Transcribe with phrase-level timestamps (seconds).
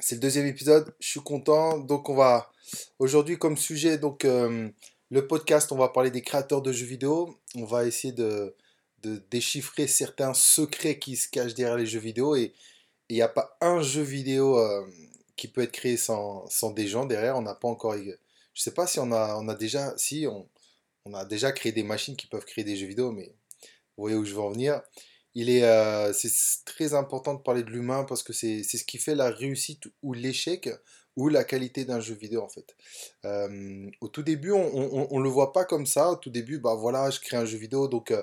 [0.00, 1.78] C'est le deuxième épisode, je suis content.
[1.78, 2.52] Donc on va
[2.98, 4.68] aujourd'hui comme sujet donc euh,
[5.10, 7.38] le podcast, on va parler des créateurs de jeux vidéo.
[7.54, 8.54] On va essayer de,
[9.30, 12.52] déchiffrer certains secrets qui se cachent derrière les jeux vidéo et
[13.08, 14.86] il n'y a pas un jeu vidéo euh,
[15.36, 17.38] qui peut être créé sans, sans des gens derrière.
[17.38, 20.46] On n'a pas encore, je sais pas si on a, on a déjà, si on,
[21.06, 23.34] on a déjà créé des machines qui peuvent créer des jeux vidéo, mais
[23.96, 24.82] vous voyez où je veux en venir
[25.34, 26.30] il euh, c'est
[26.64, 30.12] très important de parler de l'humain parce que c'est ce qui fait la réussite ou
[30.12, 30.70] l'échec
[31.16, 32.76] ou la qualité d'un jeu vidéo en fait.
[33.24, 36.10] Euh, au tout début, on, on, le voit pas comme ça.
[36.10, 38.22] Au tout début, bah voilà, je crée un jeu vidéo, donc euh,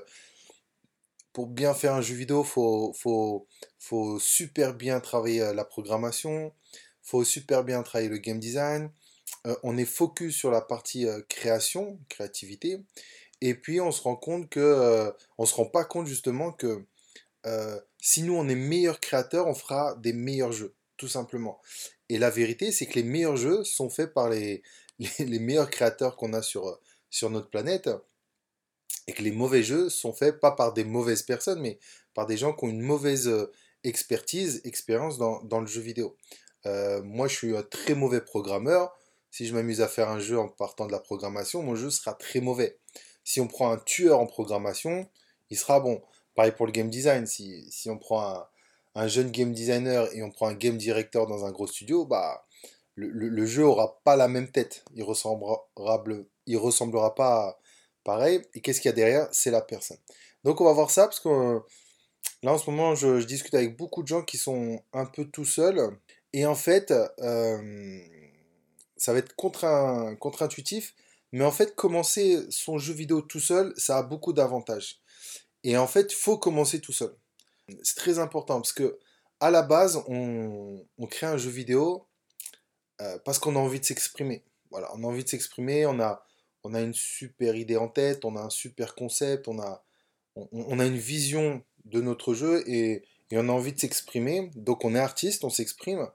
[1.33, 3.47] pour bien faire un jeu vidéo, faut, faut,
[3.79, 6.53] faut super bien travailler la programmation,
[7.01, 8.91] faut super bien travailler le game design.
[9.63, 12.81] on est focus sur la partie création, créativité,
[13.39, 16.85] et puis on se rend compte que, on se rend pas compte justement que
[17.45, 21.59] euh, si nous on est meilleurs créateurs, on fera des meilleurs jeux, tout simplement.
[22.09, 24.63] Et la vérité, c'est que les meilleurs jeux sont faits par les,
[25.19, 26.79] meilleurs créateurs qu'on a sur,
[27.09, 27.89] sur notre planète,
[29.07, 31.79] et que les mauvais jeux sont faits pas par des mauvaises personnes, mais
[32.13, 33.51] par des gens qui ont une mauvaise euh,
[33.83, 36.15] expertise, expérience dans, le jeu vidéo.
[36.65, 38.95] Euh, moi, je suis un très mauvais programmeur.
[39.31, 42.13] Si je m'amuse à faire un jeu en partant de la programmation, mon jeu sera
[42.13, 42.77] très mauvais.
[43.23, 45.09] Si on prend un tueur en programmation,
[45.49, 46.01] il sera bon.
[46.35, 48.45] Pareil pour le game design, si, on prend
[48.95, 52.45] un, jeune game designer et on prend un game director dans un gros studio, bah,
[52.95, 54.83] le, jeu aura pas la même tête.
[54.95, 55.67] Il ressemblera,
[56.47, 57.59] ressemblera pas
[58.03, 58.41] pareil.
[58.53, 59.27] Et qu'est-ce qu'il y a derrière?
[59.31, 59.97] C'est la personne.
[60.43, 61.59] Donc on va voir ça parce que
[62.43, 65.45] là en ce moment je, discute avec beaucoup de gens qui sont un peu tout
[65.45, 65.97] seuls.
[66.33, 67.99] Et en fait, euh,
[68.95, 70.95] ça va être contre-intuitif.
[71.33, 75.00] Mais en fait, commencer son jeu vidéo tout seul, ça a beaucoup d'avantages.
[75.63, 77.15] Et en fait, il faut commencer tout seul.
[77.83, 78.99] C'est très important parce que
[79.39, 82.07] à la base, on, crée un jeu vidéo
[83.01, 84.43] euh, parce qu'on a envie de s'exprimer.
[84.69, 86.23] Voilà, on a envie de s'exprimer, on a,
[86.63, 89.83] on a une super idée en tête, on a un super concept, on a,
[90.35, 94.51] on, a une vision de notre jeu et, on a envie de s'exprimer.
[94.55, 96.07] Donc on est artiste, on s'exprime.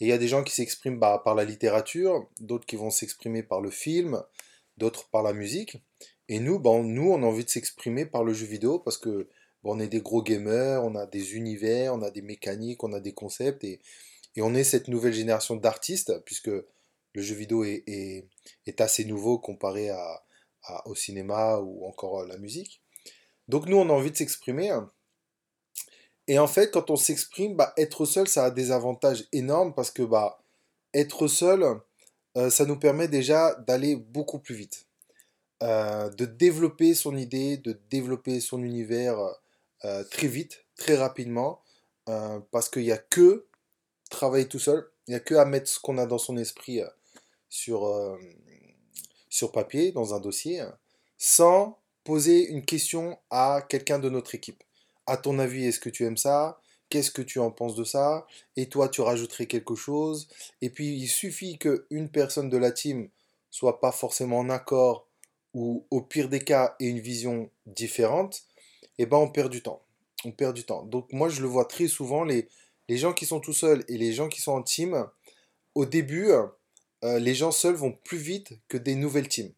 [0.00, 2.90] Et il y a des gens qui s'expriment bah, par la littérature, d'autres qui vont
[2.90, 4.22] s'exprimer par le film,
[4.78, 5.76] d'autres par la musique.
[6.28, 9.28] Et nous, ben, nous, on a envie de s'exprimer par le jeu vidéo parce que
[9.64, 13.00] on est des gros gamers, on a des univers, on a des mécaniques, on a
[13.00, 13.80] des concepts et,
[14.34, 16.50] et on est cette nouvelle génération d'artistes puisque
[17.14, 17.84] le jeu vidéo est,
[18.66, 20.24] est, assez nouveau comparé à,
[20.86, 22.82] au cinéma ou encore à la musique.
[23.48, 24.72] Donc nous, on a envie de s'exprimer.
[26.28, 29.90] Et en fait, quand on s'exprime, bah, être seul, ça a des avantages énormes parce
[29.90, 30.42] que bah,
[30.94, 31.64] être seul,
[32.36, 34.86] euh, ça nous permet déjà d'aller beaucoup plus vite.
[35.62, 39.16] Euh, de développer son idée, de développer son univers
[39.84, 41.62] euh, très vite, très rapidement,
[42.08, 43.46] euh, parce qu'il n'y a que
[44.10, 46.80] travailler tout seul, il n'y a que à mettre ce qu'on a dans son esprit
[47.48, 48.18] sur,
[49.28, 50.64] sur papier, dans un dossier,
[51.16, 54.62] sans poser une question à quelqu'un de notre équipe.
[55.06, 56.60] À ton avis, est-ce que tu aimes ça?
[56.88, 58.26] Qu'est-ce que tu en penses de ça?
[58.56, 60.28] Et toi, tu rajouterais quelque chose?
[60.60, 63.08] Et puis, il suffit qu'une personne de la team
[63.50, 65.08] soit pas forcément en accord
[65.54, 68.42] ou au pire des cas ait une vision différente,
[68.98, 69.82] eh ben on perd du temps.
[70.24, 70.84] On perd du temps.
[70.84, 72.48] Donc moi je le vois très souvent, les,
[72.88, 75.06] les gens qui sont tout seuls et les gens qui sont en team,
[75.74, 76.30] au début,
[77.04, 79.52] euh, les gens seuls vont plus vite que des nouvelles teams.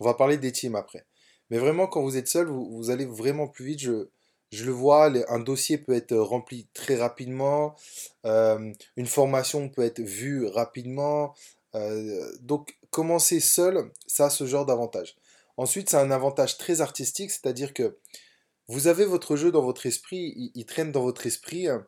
[0.00, 1.04] On va parler des teams après.
[1.50, 3.80] Mais vraiment, quand vous êtes seul, vous, allez vraiment plus vite.
[3.80, 4.08] Je,
[4.52, 7.74] je le vois, un dossier peut être rempli très rapidement,
[8.24, 11.34] euh, une formation peut être vue rapidement.
[11.74, 15.16] Euh, donc, commencer seul, ça a ce genre d'avantage.
[15.58, 17.98] Ensuite, c'est un avantage très artistique, c'est-à-dire que
[18.68, 21.84] vous avez votre jeu dans votre esprit, il, traîne dans votre esprit, hein,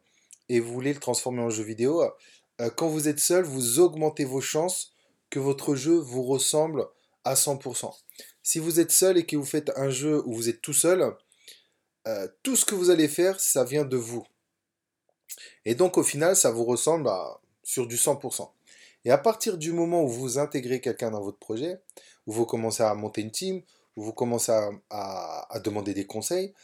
[0.48, 2.02] et vous voulez le transformer en jeu vidéo.
[2.60, 4.92] Euh, quand vous êtes seul, vous augmentez vos chances
[5.30, 6.88] que votre jeu vous ressemble
[7.24, 7.94] à 100%.
[8.42, 11.14] Si vous êtes seul et que vous faites un jeu où vous êtes tout seul,
[12.08, 14.26] euh, tout ce que vous allez faire, ça vient de vous.
[15.64, 17.08] Et donc au final, ça vous ressemble
[17.62, 18.50] sur du 100%.
[19.04, 21.78] Et à partir du moment où vous intégrez quelqu'un dans votre projet,
[22.30, 23.62] vous commencez à monter une team,
[23.96, 24.52] vous commencez
[24.90, 26.54] à, demander des conseils,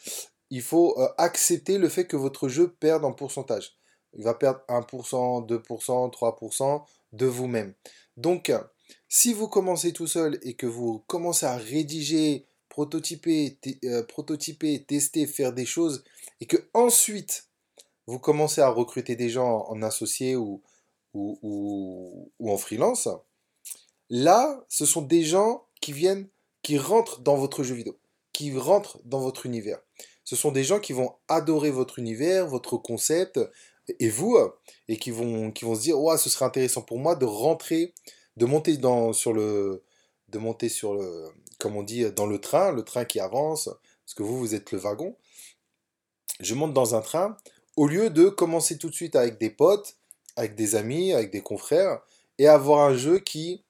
[0.50, 3.76] il faut euh, accepter le fait que votre jeu perde en pourcentage.
[4.14, 7.74] Il va perdre 1%, 2%, 3% de vous-même.
[8.16, 8.52] Donc,
[9.08, 15.26] si vous commencez tout seul et que vous commencez à rédiger, prototyper, euh, prototyper, tester,
[15.26, 16.04] faire des choses,
[16.40, 17.48] et que ensuite
[18.06, 20.62] vous commencez à recruter des gens en associé ou,
[21.14, 23.08] en freelance,
[24.10, 26.28] là, ce sont des gens qui viennent,
[26.62, 27.96] qui rentrent dans votre jeu vidéo,
[28.32, 29.78] qui rentrent dans votre univers.
[30.24, 33.38] ce sont des gens qui vont adorer votre univers, votre concept,
[34.00, 34.36] et vous,
[34.88, 37.94] et qui vont, qui vont se dire, ouais, ce serait intéressant pour moi de rentrer,
[38.36, 38.78] de monter
[39.12, 39.84] sur le,
[40.28, 43.70] de monter sur le, comme on dit, dans le train, le train qui avance,
[44.04, 45.16] parce que vous, vous êtes le wagon.
[46.40, 47.36] Je monte dans un train,
[47.76, 49.96] au lieu de commencer tout de suite avec des potes,
[50.36, 52.00] avec des amis, avec des confrères,
[52.38, 53.64] et avoir un jeu qui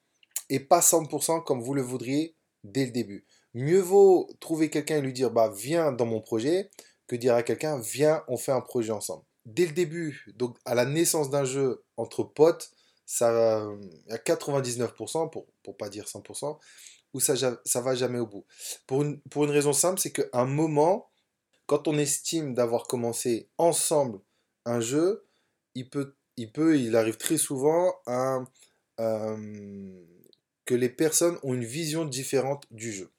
[0.49, 3.27] est pas 100% comme vous le voudriez dès le début.
[3.55, 6.71] Mieux vaut trouver quelqu'un et lui dire bah viens dans mon projet
[7.07, 9.25] que dire à quelqu'un viens on fait un projet ensemble.
[9.45, 12.71] Dès le début, donc à la naissance d'un jeu entre potes,
[13.07, 13.65] ça
[14.09, 16.59] y a 99% pour pour pas dire 100%
[17.15, 17.35] où ça
[17.65, 18.45] ça va jamais au bout.
[18.87, 21.09] Pour une, pour une raison simple, c'est qu'à un moment
[21.67, 24.21] quand on estime d'avoir commencé ensemble
[24.65, 25.27] un jeu,
[25.75, 28.41] il peut il peut il arrive très souvent à
[29.01, 30.05] euh,
[30.67, 33.11] que les personnes ont une vision différente du jeu.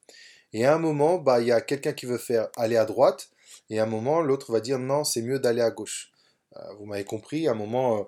[0.53, 3.29] Et à un moment, bah, il y a quelqu'un qui veut faire aller à droite,
[3.69, 6.11] et à un moment, l'autre va dire non, c'est mieux d'aller à gauche.
[6.55, 8.03] Euh, vous m'avez compris, à un moment, euh,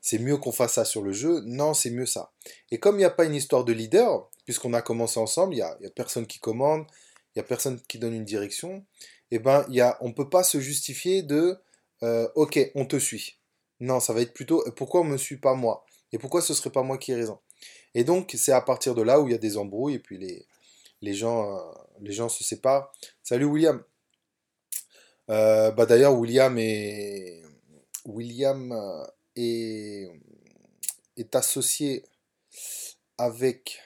[0.00, 2.32] c'est mieux qu'on fasse ça sur le jeu, non, c'est mieux ça.
[2.70, 5.56] Et comme il n'y a pas une histoire de leader, puisqu'on a commencé ensemble, il
[5.58, 6.86] n'y a, personne qui commande,
[7.34, 8.84] il n'y a personne qui donne une direction,
[9.30, 9.64] et eh ben,
[10.00, 11.58] on ne peut pas se justifier de
[12.34, 13.38] ok, on te suit.
[13.80, 15.86] Non, ça va être plutôt pourquoi on ne me suit pas moi?
[16.12, 17.38] Et pourquoi ce serait pas moi qui ai raison?
[17.94, 20.46] Et donc, c'est à partir de là où il y a des embrouilles et puis
[21.00, 21.60] les, gens, euh,
[22.00, 22.92] les gens se séparent.
[23.22, 23.82] Salut William.
[25.30, 27.42] Euh, bah D'ailleurs, William est,
[28.06, 29.04] William euh,
[29.36, 30.10] est,
[31.34, 32.04] associé
[33.18, 33.80] avec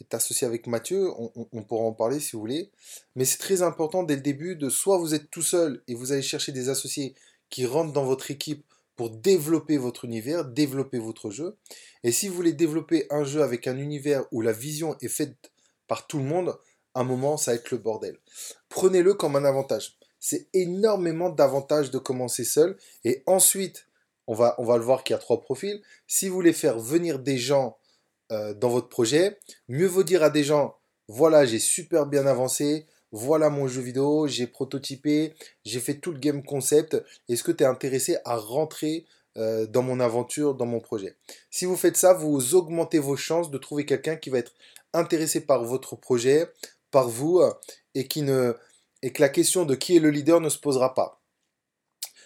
[0.00, 2.70] est associé avec Mathieu, on, pourra en parler si vous voulez,
[3.16, 6.12] mais c'est très important dès le début de soit vous êtes tout seul et vous
[6.12, 7.16] allez chercher des associés
[7.50, 11.56] qui rentrent dans votre équipe pour développer votre univers, développer votre jeu.
[12.04, 15.50] Et si vous voulez développer un jeu avec un univers où la vision est faite
[15.88, 16.58] par tout le monde,
[16.94, 18.18] à un moment, ça va être le bordel.
[18.68, 19.96] Prenez-le comme un avantage.
[20.20, 22.76] C'est énormément d'avantages de commencer seul.
[23.04, 23.88] Et ensuite,
[24.26, 25.82] on va, le voir qu'il y a trois profils.
[26.06, 27.78] Si vous voulez faire venir des gens
[28.30, 29.38] euh, dans votre projet,
[29.68, 30.76] mieux vaut dire à des gens,
[31.08, 36.18] voilà, j'ai super bien avancé, voilà mon jeu vidéo, j'ai prototypé, j'ai fait tout le
[36.18, 39.04] game concept, est-ce que tu es intéressé à rentrer
[39.36, 41.16] euh, dans mon aventure, dans mon projet?
[41.50, 44.54] Si vous faites ça, vous augmentez vos chances de trouver quelqu'un qui va être
[44.94, 46.46] intéressé par votre projet,
[46.90, 47.52] par vous, euh,
[47.94, 48.54] et, qui ne,
[49.02, 51.20] que la question de qui est le leader ne se posera pas.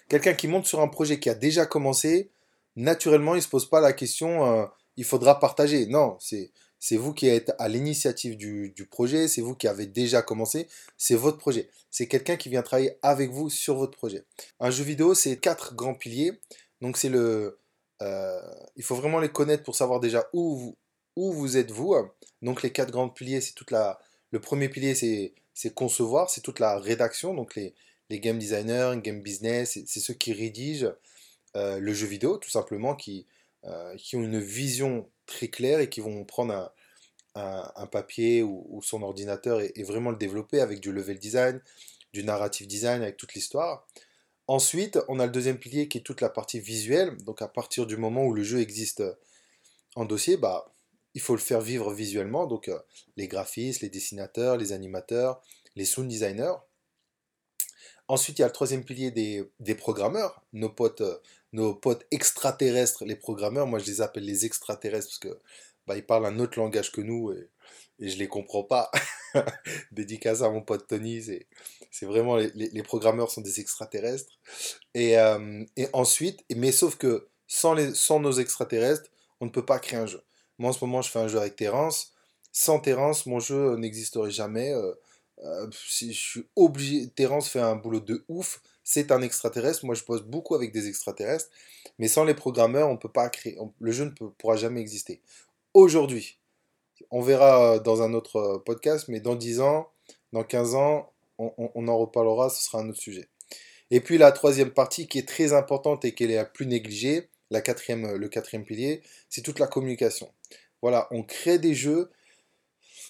[0.09, 2.31] Quelqu'un qui monte sur un projet qui a déjà commencé,
[2.77, 4.67] naturellement, il ne se pose pas la question euh,
[4.97, 5.87] il faudra partager.
[5.87, 10.23] Non, c'est c'est vous qui êtes à l'initiative du, projet, c'est vous qui avez déjà
[10.23, 11.69] commencé, c'est votre projet.
[11.91, 14.25] C'est quelqu'un qui vient travailler avec vous sur votre projet.
[14.61, 16.33] Un jeu vidéo, c'est quatre grands piliers.
[16.81, 17.59] Donc c'est le...
[18.03, 18.41] Euh,
[18.77, 20.77] il faut vraiment les connaître pour savoir déjà où vous,
[21.17, 21.95] où vous êtes vous.
[22.43, 23.99] Donc les quatre grands piliers, c'est toute la...
[24.31, 27.75] Le premier pilier, c'est concevoir, c'est toute la rédaction, donc les,
[28.11, 30.93] les game designers, game business, c'est ceux qui rédigent
[31.57, 33.27] euh, le jeu vidéo, tout simplement, qui,
[33.97, 36.73] qui ont une vision très claire et qui vont prendre
[37.35, 41.61] un, papier ou, son ordinateur et, vraiment le développer avec du level design,
[42.13, 43.87] du narrative design, avec toute l'histoire.
[44.49, 47.17] Ensuite, on a le deuxième pilier qui est toute la partie visuelle.
[47.25, 49.03] Donc à partir du moment où le jeu existe
[49.97, 50.73] en dossier, bah,
[51.15, 52.47] il faut le faire vivre visuellement.
[52.47, 52.79] Donc euh,
[53.17, 55.43] les graphistes, les dessinateurs, les animateurs,
[55.75, 56.55] les sound designers.
[58.09, 61.19] Ensuite, il y a le troisième pilier des, programmeurs, nos potes, euh,
[61.57, 63.67] nos potes extraterrestres, les programmeurs.
[63.67, 65.41] Moi, je les appelle les extraterrestres parce que
[65.87, 67.49] bah, ils parlent un autre langage que nous et,
[67.99, 68.91] et je les comprends pas.
[69.91, 71.23] Dédicace à mon pote Tony,
[71.91, 74.39] c'est vraiment les, programmeurs sont des extraterrestres.
[74.95, 79.11] Et, euh, et, ensuite, mais sauf que sans, les, sans nos extraterrestres,
[79.41, 80.23] on ne peut pas créer un jeu.
[80.59, 82.13] Moi, en ce moment, je fais un jeu avec Terence.
[82.53, 84.73] Sans Terence, mon jeu n'existerait jamais.
[84.73, 84.93] Euh,
[85.45, 89.85] euh, je suis obligé, Terence fait un boulot de ouf, c'est un extraterrestre.
[89.85, 91.51] Moi, je bosse beaucoup avec des extraterrestres,
[91.99, 93.59] mais sans les programmeurs, on peut pas créer.
[93.81, 95.21] le jeu ne pourra jamais exister.
[95.75, 96.39] Aujourd'hui,
[97.11, 99.91] on verra euh, dans un autre euh, podcast, mais dans 10 ans,
[100.33, 103.29] dans 15 ans, on, en reparlera, ce sera un autre sujet.
[103.91, 107.29] Et puis la troisième partie qui est très importante et qui est la plus négligée,
[107.63, 110.31] quatrième, le quatrième pilier, c'est toute la communication.
[110.81, 112.11] Voilà, on crée des jeux,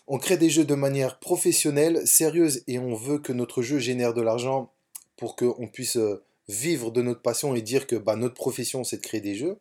[0.08, 4.12] on crée des jeux de manière professionnelle, sérieuse, et on veut que notre jeu génère
[4.12, 4.72] de l'argent
[5.16, 8.98] pour qu'on puisse euh, vivre de notre passion et dire que bah, notre profession, c'est
[8.98, 9.58] de créer des jeux.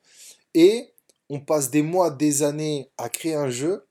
[0.54, 0.92] Et
[1.30, 3.88] on passe des mois, des années à créer un jeu,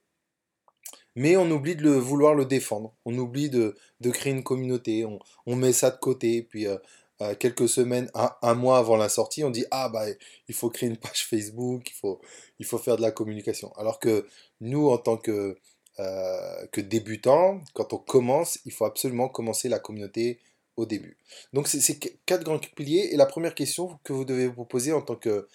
[1.15, 2.93] mais on oublie de vouloir le défendre.
[3.05, 3.75] On oublie de,
[4.11, 5.05] créer une communauté.
[5.45, 6.43] On, met ça de côté.
[6.43, 6.77] Puis euh,
[7.21, 10.05] euh, quelques semaines, un, mois avant la sortie, on dit ah bah
[10.47, 12.21] il faut créer une page Facebook, il faut,
[12.59, 13.73] il faut faire de la communication.
[13.77, 14.27] Alors que
[14.61, 15.57] nous, en tant que
[15.97, 20.41] que débutant, quand on commence, il faut absolument commencer la communauté
[20.77, 21.17] au début.
[21.53, 23.09] Donc c'est quatre grands piliers.
[23.11, 25.47] Et la première question que vous devez vous poser en tant que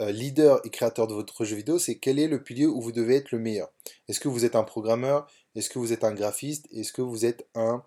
[0.00, 2.92] euh, leader et créateur de votre jeu vidéo, c'est quel est le pilier où vous
[2.92, 3.70] devez être le meilleur?
[4.08, 5.30] Est-ce que vous êtes un programmeur?
[5.54, 6.66] Est-ce que vous êtes un graphiste?
[6.72, 7.84] Est-ce que vous êtes un,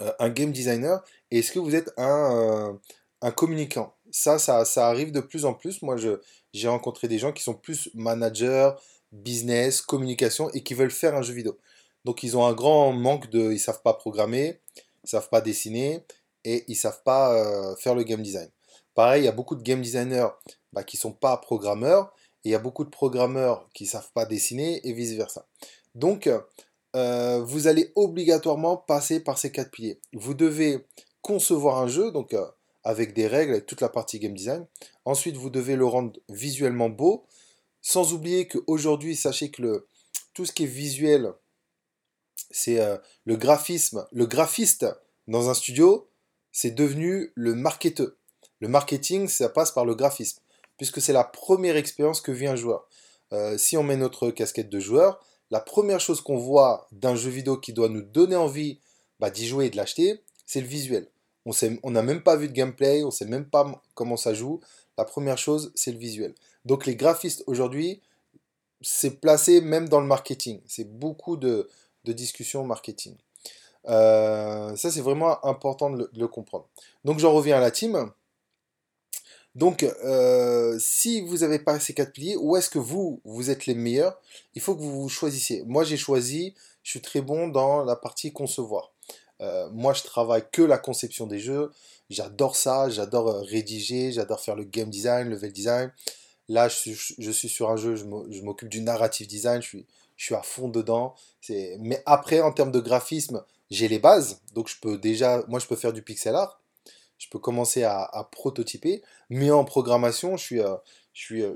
[0.00, 1.04] euh, un game designer?
[1.30, 2.78] Est-ce que vous êtes un,
[3.22, 3.94] un communicant?
[4.10, 5.82] Ça, ça, ça arrive de plus en plus.
[5.82, 5.96] Moi,
[6.52, 8.72] j'ai rencontré des gens qui sont plus managers,
[9.12, 11.58] business, communication et qui veulent faire un jeu vidéo.
[12.04, 14.58] Donc ils ont un grand manque de, ils savent pas programmer,
[15.04, 16.04] ils savent pas dessiner
[16.44, 18.50] et ils savent pas euh, faire le game design.
[18.94, 20.28] Pareil, il y a beaucoup de game designers
[20.72, 22.12] bah, qui sont pas programmeurs
[22.44, 25.46] et il y a beaucoup de programmeurs qui savent pas dessiner et vice versa.
[25.94, 26.28] Donc
[26.96, 30.00] euh, vous allez obligatoirement passer par ces quatre piliers.
[30.12, 30.86] Vous devez
[31.22, 32.46] concevoir un jeu, donc euh,
[32.84, 34.66] avec des règles, avec toute la partie game design.
[35.04, 37.24] Ensuite, vous devez le rendre visuellement beau,
[37.82, 39.86] sans oublier qu'aujourd'hui, sachez que le,
[40.34, 41.32] tout ce qui est visuel,
[42.50, 44.06] c'est euh, le graphisme.
[44.12, 44.86] Le graphiste
[45.28, 46.08] dans un studio,
[46.52, 48.10] c'est devenu le marketeur.
[48.60, 50.40] Le marketing, ça passe par le graphisme,
[50.76, 52.86] puisque c'est la première expérience que vit un joueur.
[53.32, 57.30] Euh, si on met notre casquette de joueur, la première chose qu'on voit d'un jeu
[57.30, 58.80] vidéo qui doit nous donner envie
[59.18, 61.08] bah, d'y jouer et de l'acheter, c'est le visuel.
[61.82, 64.60] On n'a même pas vu de gameplay, on ne sait même pas comment ça joue.
[64.98, 66.34] La première chose, c'est le visuel.
[66.64, 68.02] Donc les graphistes aujourd'hui,
[68.82, 70.60] c'est placé même dans le marketing.
[70.66, 71.68] C'est beaucoup de,
[72.06, 73.16] discussions marketing.
[73.88, 76.68] Euh, ça, c'est vraiment important de le, comprendre.
[77.04, 78.10] Donc j'en reviens à la team.
[79.56, 83.66] Donc, euh, si vous n'avez pas ces quatre piliers, où est-ce que vous, vous êtes
[83.66, 84.20] les meilleurs?
[84.54, 85.64] Il faut que vous vous choisissiez.
[85.66, 86.54] Moi, j'ai choisi,
[86.84, 88.92] je suis très bon dans la partie concevoir.
[89.40, 91.72] Euh, moi, je travaille que la conception des jeux.
[92.10, 95.92] J'adore ça, j'adore rédiger, j'adore faire le game design, le level design.
[96.48, 98.04] Là, je suis, sur un jeu, je
[98.42, 99.86] m'occupe du narrative design, je suis,
[100.20, 101.14] je suis à fond dedans.
[101.78, 104.42] Mais après, en termes de graphisme, j'ai les bases.
[104.52, 106.60] Donc, je peux déjà, moi, je peux faire du pixel art.
[107.16, 109.02] Je peux commencer à, prototyper.
[109.30, 110.76] Mais en programmation, je, suis, euh,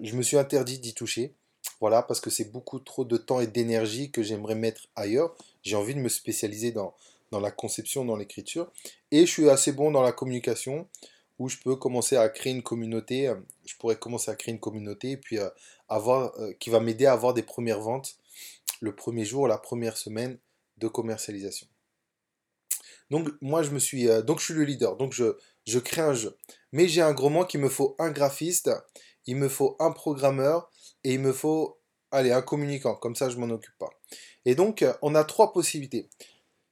[0.02, 1.34] je, me suis interdit d'y toucher.
[1.78, 5.36] Voilà, parce que c'est beaucoup trop de temps et d'énergie que j'aimerais mettre ailleurs.
[5.62, 6.94] J'ai envie de me spécialiser dans,
[7.32, 8.72] la conception, dans l'écriture.
[9.10, 10.88] Et je suis assez bon dans la communication,
[11.38, 13.28] où je peux commencer à créer une communauté.
[13.28, 13.34] Euh,
[13.66, 15.50] je pourrais commencer à créer une communauté et puis euh,
[15.90, 18.16] avoir, euh, qui va m'aider à avoir des premières ventes
[18.84, 20.38] le premier jour, la première semaine
[20.76, 21.66] de commercialisation.
[23.10, 26.36] Donc moi je me suis, donc je suis le leader, donc je, crée un jeu.
[26.72, 28.70] Mais j'ai un gros manque, il me faut un graphiste,
[29.26, 30.70] il me faut un programmeur
[31.02, 31.78] et il me faut,
[32.10, 32.94] allez, un communicant.
[32.94, 33.90] Comme ça je m'en occupe pas.
[34.44, 36.08] Et donc on a trois possibilités.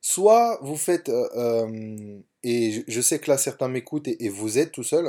[0.01, 4.73] Soit vous faites, euh, euh, et je sais que là certains m'écoutent et, vous êtes
[4.73, 5.07] tout seul,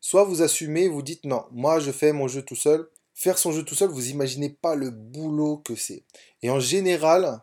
[0.00, 2.88] soit vous assumez, vous dites non, moi je fais mon jeu tout seul.
[3.14, 6.04] Faire son jeu tout seul, vous imaginez pas le boulot que c'est.
[6.42, 7.42] Et en général,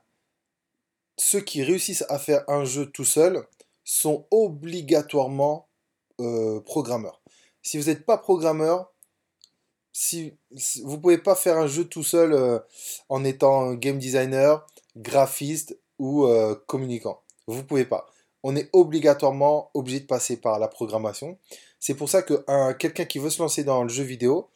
[1.17, 3.45] ceux qui réussissent à faire un jeu tout seul
[3.83, 5.67] sont obligatoirement
[6.19, 7.21] euh, programmeurs.
[7.61, 8.91] Si vous n'êtes pas programmeur,
[9.91, 10.33] si,
[10.83, 12.61] vous ne pouvez pas faire un jeu tout seul
[13.09, 17.21] en étant game designer, graphiste ou euh, communicant.
[17.47, 18.07] Vous pouvez pas.
[18.43, 21.37] On est obligatoirement obligé de passer par la programmation.
[21.79, 24.49] C'est pour ça que quelqu'un qui veut se lancer dans le jeu vidéo,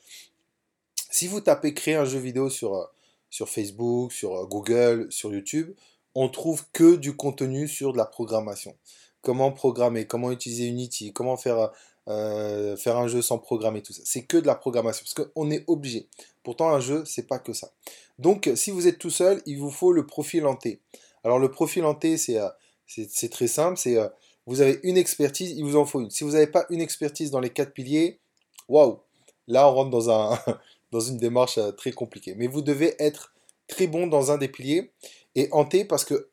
[1.13, 2.86] si vous tapez créer un jeu vidéo sur, euh,
[3.29, 5.74] sur Facebook, sur euh, Google, sur YouTube,
[6.15, 8.75] on trouve que du contenu sur de la programmation.
[9.22, 11.72] Comment programmer, comment utiliser Unity, comment faire,
[12.05, 14.01] faire un jeu sans programmer, tout ça.
[14.03, 16.10] C'est que de la programmation, parce qu'on est obligé.
[16.43, 17.72] Pourtant, un jeu, c'est pas que ça.
[18.20, 20.82] Donc, si vous êtes tout seul, il vous faut le profil en T.
[21.24, 22.50] Alors le profil en T, c'est euh,
[23.32, 24.08] très simple, c'est euh,
[24.46, 26.10] vous avez une expertise, il vous en faut une.
[26.10, 28.20] Si vous n'avez pas une expertise dans les quatre piliers,
[28.67, 29.00] waouh,
[29.48, 30.38] là on rentre dans, un,
[30.93, 32.35] dans une démarche euh, très compliquée.
[32.35, 33.33] Mais vous devez être
[33.67, 34.91] très bon dans un des piliers
[35.35, 36.29] et T parce que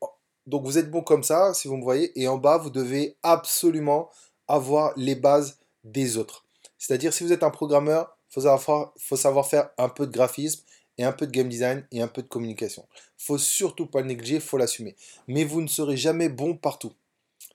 [0.47, 3.15] donc vous êtes bon comme ça, si vous me voyez, et en bas vous devez
[3.23, 4.09] absolument
[4.47, 6.45] avoir les bases des autres.
[6.77, 10.63] C'est-à-dire si vous êtes un programmeur, il faut faut savoir faire un peu de graphisme,
[10.97, 12.85] et un peu de game design et un peu de communication.
[13.17, 14.95] Faut surtout pas le négliger, faut l'assumer.
[15.27, 16.93] Mais vous ne serez jamais bon partout.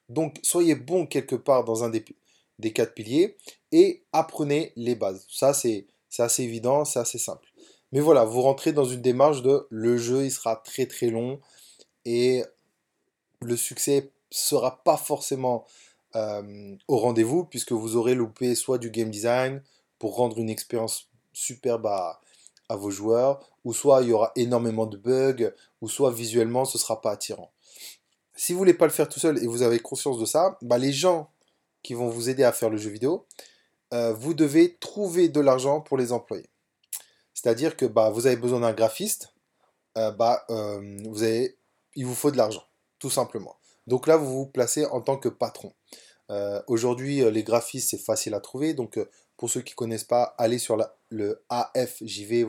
[0.08, 2.04] Donc soyez bon quelque part dans un des,
[2.58, 3.36] des quatre piliers
[3.72, 5.26] et apprenez les bases.
[5.28, 5.86] Ça c'est
[6.18, 7.48] assez évident, c'est assez simple.
[7.92, 11.40] Mais voilà, vous rentrez dans une démarche de le jeu il sera très très long
[12.04, 12.42] et
[13.40, 15.66] le succès sera pas forcément
[16.88, 19.62] au rendez-vous puisque vous aurez loupé soit du game design
[19.98, 22.20] pour rendre une expérience superbe à,
[22.70, 27.00] vos joueurs, ou soit il y aura énormément de bugs, ou soit visuellement ce sera
[27.00, 27.52] pas attirant.
[28.34, 30.78] Si vous voulez pas le faire tout seul et vous avez conscience de ça, bah
[30.78, 31.30] les gens
[31.82, 33.26] qui vont vous aider à faire le jeu vidéo,
[33.94, 36.48] euh, vous devez trouver de l'argent pour les employer.
[37.34, 39.32] C'est-à-dire que bah, vous avez besoin d'un graphiste,
[39.96, 41.56] euh, bah, euh, vous avez,
[41.94, 42.64] il vous faut de l'argent,
[42.98, 43.56] tout simplement.
[43.86, 45.72] Donc là, vous vous placez en tant que patron.
[46.66, 48.74] Aujourd'hui, les graphistes, c'est facile à trouver.
[48.74, 48.98] Donc,
[49.36, 50.76] pour ceux qui ne connaissent pas, allez sur
[51.08, 52.46] le AFJV,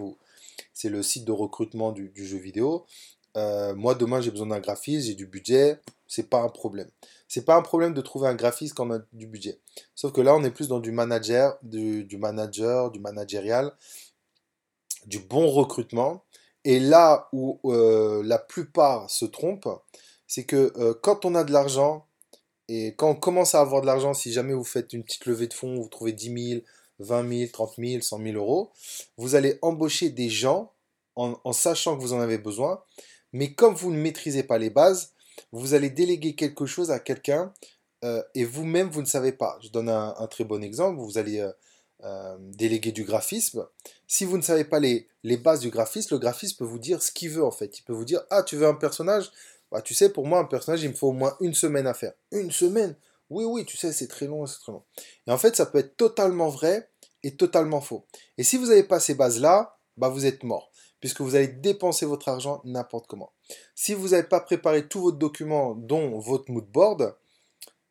[0.73, 2.87] c'est le site de recrutement du, jeu vidéo.
[3.35, 6.89] moi, demain, j'ai besoin d'un graphiste, j'ai du budget, c'est pas un problème.
[7.27, 9.59] C'est pas un problème de trouver un graphiste quand on a du budget.
[9.95, 13.73] Sauf que là, on est plus dans du manager, du, manager, du managérial,
[15.05, 16.23] du bon recrutement.
[16.63, 19.69] Et là où euh, la plupart se trompent,
[20.25, 22.05] c'est que euh, quand on a de l'argent,
[22.69, 25.47] et quand on commence à avoir de l'argent, si jamais vous faites une petite levée
[25.47, 26.61] de fonds, vous trouvez 10 000,
[26.99, 28.71] 20 000, 30 000, 100 000 euros,
[29.17, 30.73] vous allez embaucher des gens
[31.15, 32.83] en, sachant que vous en avez besoin.
[33.33, 35.13] Mais comme vous ne maîtrisez pas les bases,
[35.51, 37.53] vous allez déléguer quelque chose à quelqu'un
[38.03, 39.57] euh, et vous-même, vous ne savez pas.
[39.61, 40.99] Je donne un, très bon exemple.
[40.99, 41.39] Vous allez
[42.03, 43.67] euh, délégué du graphisme.
[44.07, 47.01] Si vous ne savez pas les, les bases du graphisme, le graphiste peut vous dire
[47.01, 47.79] ce qu'il veut en fait.
[47.79, 49.31] Il peut vous dire Ah, tu veux un personnage?
[49.71, 51.93] Bah, Tu sais, pour moi, un personnage, il me faut au moins une semaine à
[51.93, 52.13] faire.
[52.31, 52.95] Une semaine?
[53.29, 54.83] Oui, oui, tu sais, c'est très long, c'est très long.
[55.27, 56.89] Et en fait, ça peut être totalement vrai
[57.23, 58.05] et totalement faux.
[58.37, 62.05] Et si vous n'avez pas ces bases-là, bah, vous êtes mort puisque vous allez dépenser
[62.05, 63.31] votre argent n'importe comment.
[63.75, 67.15] Si vous n'avez pas préparé tous vos documents, dont votre mood board,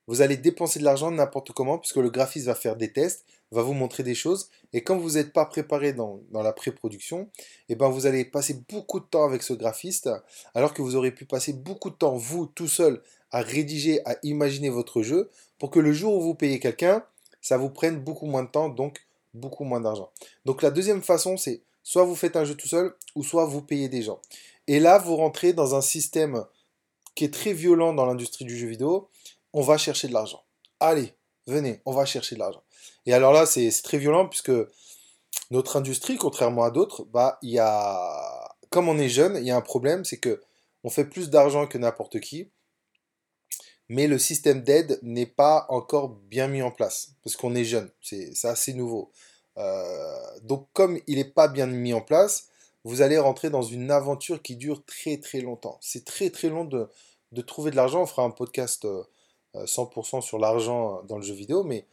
[0.07, 3.63] vous allez dépenser de l'argent n'importe comment, puisque le graphiste va faire des tests, va
[3.63, 7.29] vous montrer des choses, et quand vous n'êtes pas préparé dans, la pré-production,
[7.69, 10.11] eh ben vous allez passer beaucoup de temps avec ce graphiste,
[10.55, 14.17] alors que vous aurez pu passer beaucoup de temps, vous, tout seul, à rédiger, à
[14.23, 17.05] imaginer votre jeu, pour que le jour où vous payez quelqu'un,
[17.41, 20.11] ça vous prenne beaucoup moins de temps, donc beaucoup moins d'argent.
[20.45, 23.63] Donc la deuxième façon, c'est soit vous faites un jeu tout seul, ou soit vous
[23.63, 24.21] payez des gens.
[24.67, 26.45] Et là, vous rentrez dans un système
[27.15, 29.09] qui est très violent dans l'industrie du jeu vidéo,
[29.53, 30.43] on va chercher de l'argent.
[30.81, 31.15] Allez,
[31.47, 32.65] venez, on va chercher de l'argent.
[33.07, 34.51] Et alors là, c'est très violent puisque
[35.53, 39.53] notre industrie, contrairement à d'autres, bah, il y a, comme on est jeune, il y
[39.53, 40.43] a un problème, c'est que
[40.83, 42.51] on fait plus d'argent que n'importe qui,
[43.89, 47.93] mais le système d'aide n'est pas encore bien mis en place parce qu'on est jeune,
[48.03, 49.13] c'est assez nouveau.
[49.59, 52.49] Euh, donc comme il n'est pas bien mis en place,
[52.85, 55.79] vous allez rentrer dans une aventure qui dure très très longtemps.
[55.81, 56.89] C'est très très long de,
[57.43, 58.03] trouver de l'argent.
[58.03, 59.03] On fera un podcast euh,
[59.65, 61.87] 100% euh, sur l'argent dans le jeu vidéo, mais,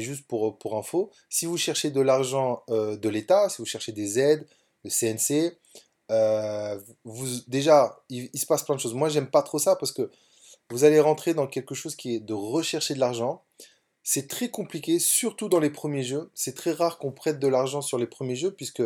[0.00, 4.18] juste pour, info, si vous cherchez de l'argent euh, de l'État, si vous cherchez des
[4.18, 4.46] aides,
[4.84, 5.56] le CNC,
[6.10, 8.94] euh, vous, déjà, il, se passe plein de choses.
[8.94, 10.10] Moi, j'aime pas trop ça parce que
[10.70, 13.42] vous allez rentrer dans quelque chose qui est de rechercher de l'argent.
[14.08, 16.30] C'est très compliqué, surtout dans les premiers jeux.
[16.32, 18.84] C'est très rare qu'on prête de l'argent sur les premiers jeux puisque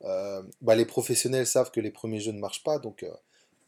[0.00, 2.78] bah, les professionnels savent que les premiers jeux ne marchent pas.
[2.78, 3.04] Donc,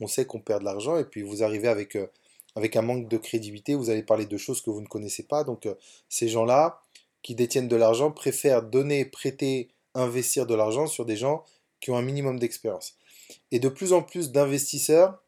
[0.01, 1.98] on sait qu'on perd de l'argent et puis vous arrivez avec
[2.59, 5.44] avec un manque de crédibilité, vous allez parler de choses que vous ne connaissez pas.
[5.44, 5.74] Donc euh,
[6.09, 6.83] ces gens-là
[7.22, 11.44] qui détiennent de l'argent préfèrent donner, prêter, investir de l'argent sur des gens
[11.81, 12.96] qui ont un minimum d'expérience.
[13.53, 15.22] Et de plus en plus d'investisseurs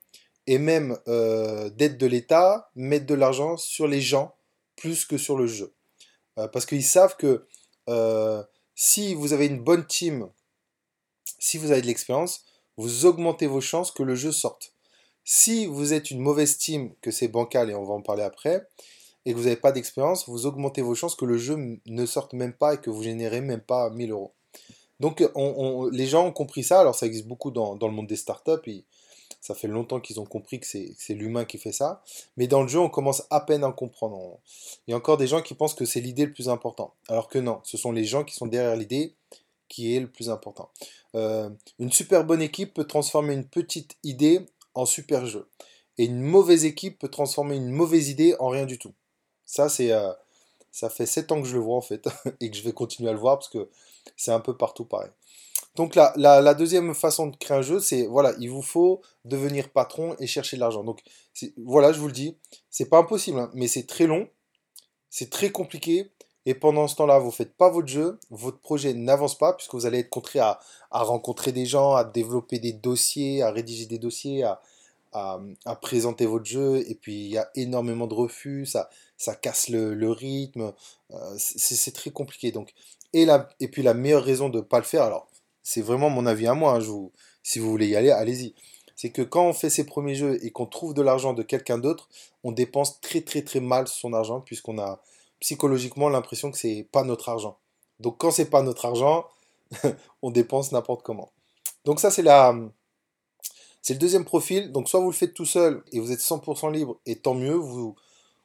[0.47, 4.35] et même euh, d'aides de l'État mettent de l'argent sur les gens
[4.81, 5.75] plus que sur le jeu.
[6.39, 7.47] Euh, parce qu'ils savent que
[8.75, 10.31] si vous avez une bonne team,
[11.39, 12.45] si vous avez de l'expérience,
[12.77, 14.73] vous augmentez vos chances que le jeu sorte.
[15.25, 18.69] Si vous êtes une mauvaise team, que c'est bancal et on va en parler après,
[19.27, 22.33] et que vous n'avez pas d'expérience, vous augmentez vos chances que le jeu ne sorte
[22.33, 24.35] même pas et que vous générez même pas 1000 euros.
[24.99, 25.23] Donc
[25.93, 28.85] les gens ont compris ça, alors ça existe beaucoup dans, le monde des startups,
[29.41, 32.03] ça fait longtemps qu'ils ont compris que c'est l'humain qui fait ça,
[32.37, 34.39] mais dans le jeu on commence à peine à comprendre.
[34.87, 37.29] Il y a encore des gens qui pensent que c'est l'idée le plus important, alors
[37.29, 39.15] que non, ce sont les gens qui sont derrière l'idée
[39.71, 40.71] qui est le plus important.
[41.15, 41.49] Euh,
[41.79, 45.49] une super bonne équipe peut transformer une petite idée en super jeu.
[45.97, 48.93] Et une mauvaise équipe peut transformer une mauvaise idée en rien du tout.
[49.47, 50.13] Ça, c'est, euh,
[50.71, 52.09] ça fait 7 ans que je le vois en fait,
[52.41, 53.69] et que je vais continuer à le voir parce que
[54.17, 55.11] c'est un peu partout pareil.
[55.77, 60.17] Donc la, deuxième façon de créer un jeu, c'est voilà, il vous faut devenir patron
[60.19, 60.85] et chercher de l'argent.
[60.85, 61.01] Donc
[61.59, 62.37] voilà, je vous le dis,
[62.71, 64.29] c'est pas impossible, hein, mais c'est très long,
[65.11, 66.11] c'est très compliqué,
[66.47, 69.87] et pendant ce temps-là, vous faites pas votre jeu, votre projet n'avance pas, puisque vous
[69.87, 70.57] allez être contraint
[70.91, 74.61] à, rencontrer des gens, à développer des dossiers, à rédiger des dossiers, à,
[75.83, 78.89] présenter votre jeu, et puis il y a énormément de refus, ça,
[79.41, 80.73] casse le, rythme,
[81.13, 82.53] euh, c'est très compliqué.
[82.53, 82.73] Donc,
[83.13, 83.27] et,
[83.61, 85.30] et puis la meilleure raison de ne pas le faire, alors
[85.63, 88.55] c'est vraiment mon avis à moi, hein, je vous, si vous voulez y aller, allez-y.
[88.97, 91.79] C'est que quand on fait ses premiers jeux et qu'on trouve de l'argent de quelqu'un
[91.79, 92.09] d'autre,
[92.45, 95.01] on dépense très très très mal son argent, puisqu'on a
[95.41, 97.57] psychologiquement l'impression que c'est pas notre argent.
[97.99, 99.27] Donc quand c'est pas notre argent,
[100.23, 101.31] on dépense n'importe comment.
[101.85, 102.25] Donc ça c'est
[103.83, 104.73] c'est le deuxième profil.
[104.73, 107.59] Donc soit vous le faites tout seul et vous êtes 100% libre et tant mieux,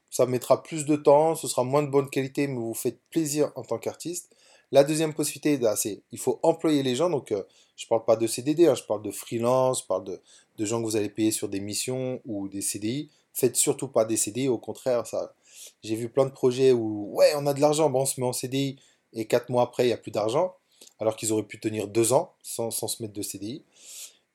[0.10, 3.52] ça mettra plus de temps, ce sera moins de bonne qualité mais vous faites plaisir
[3.56, 4.34] en tant qu'artiste.
[4.76, 7.10] La deuxième possibilité, bah, c'est il faut employer les gens.
[7.10, 7.42] Donc, euh,
[7.78, 10.82] je ne parle pas de CDD, hein, je parle de freelance, je parle de, gens
[10.82, 13.10] que vous allez payer sur des missions ou des CDI.
[13.34, 15.34] Faites surtout pas des CDI, au contraire, ça.
[15.82, 18.28] J'ai vu plein de projets où, ouais, on a de l'argent, bon, on se met
[18.28, 18.76] en CDI
[19.14, 20.58] et quatre mois après, il n'y a plus d'argent,
[21.00, 23.64] alors qu'ils auraient pu tenir deux ans sans, sans, se mettre de CDI.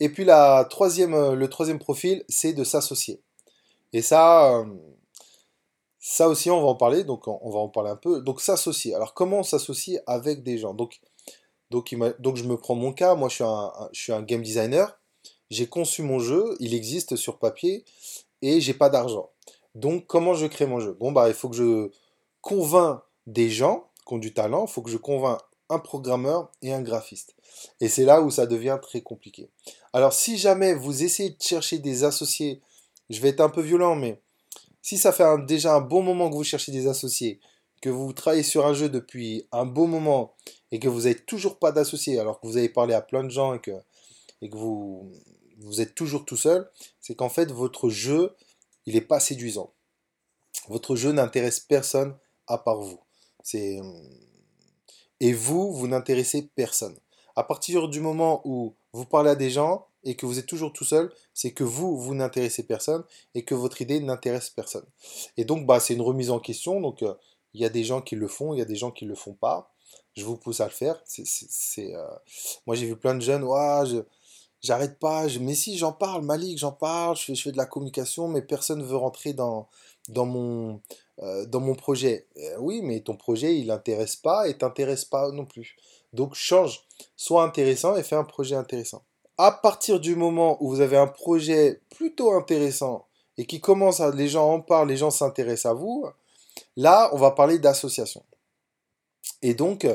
[0.00, 3.20] Et puis, la troisième, euh, le troisième profil, c'est de s'associer.
[3.92, 4.64] Et ça, euh,
[6.00, 8.22] ça aussi, on va en parler, donc on va en parler un peu.
[8.22, 8.94] Donc s'associer.
[8.94, 10.72] Alors comment s'associer avec des gens?
[10.72, 10.98] Donc,
[11.70, 14.42] donc, donc je me prends mon cas, moi je suis un, je suis un game
[14.42, 14.98] designer,
[15.50, 17.84] j'ai conçu mon jeu, il existe sur papier,
[18.40, 19.30] et j'ai pas d'argent.
[19.74, 20.96] Donc comment je crée mon jeu?
[20.98, 21.90] Bon bah il faut que je
[22.40, 26.72] convainc des gens qui ont du talent, il faut que je convainc un programmeur et
[26.72, 27.36] un graphiste.
[27.80, 29.50] Et c'est là où ça devient très compliqué.
[29.92, 32.62] Alors si jamais vous essayez de chercher des associés,
[33.10, 34.20] je vais être un peu violent, mais
[34.82, 37.40] si ça fait déjà un bon moment que vous cherchez des associés,
[37.80, 40.34] que vous travaillez sur un jeu depuis un bon moment
[40.70, 43.30] et que vous n'avez toujours pas d'associés, alors que vous avez parlé à plein de
[43.30, 43.72] gens et que,
[44.52, 45.10] vous,
[45.78, 48.34] êtes toujours tout seul, c'est qu'en fait votre jeu,
[48.86, 49.72] il n'est pas séduisant.
[50.68, 52.16] Votre jeu n'intéresse personne
[52.46, 53.00] à part vous.
[55.20, 56.96] Et vous, vous n'intéressez personne.
[57.36, 60.72] À partir du moment où vous parlez à des gens, et que vous êtes toujours
[60.72, 64.84] tout seul, c'est que vous, vous n'intéressez personne et que votre idée n'intéresse personne.
[65.36, 66.80] Et donc, bah, c'est une remise en question.
[66.80, 67.14] Donc, euh,
[67.54, 69.10] il y a des gens qui le font, il y a des gens qui ne
[69.10, 69.72] le font pas.
[70.16, 71.02] Je vous pousse à le faire.
[71.78, 72.08] Euh,
[72.66, 73.46] Moi, j'ai vu plein de jeunes,
[74.62, 75.26] j'arrête pas.
[75.40, 78.42] Mais si, j'en parle, Malik, j'en parle, je fais, je fais de la communication, mais
[78.42, 79.68] personne ne veut rentrer dans,
[80.08, 80.80] dans, mon,
[81.22, 82.26] euh, dans mon projet.
[82.58, 85.76] oui, mais ton projet, il n'intéresse pas et t'intéresse pas non plus.
[86.12, 86.84] Donc, change.
[87.16, 89.02] Sois intéressant et fais un projet intéressant
[89.42, 93.06] à partir du moment où vous avez un projet plutôt intéressant
[93.38, 96.04] et qui commence à, les gens en parlent, les gens s'intéressent à vous,
[96.76, 98.22] là, on va parler d'association.
[99.40, 99.86] Et donc,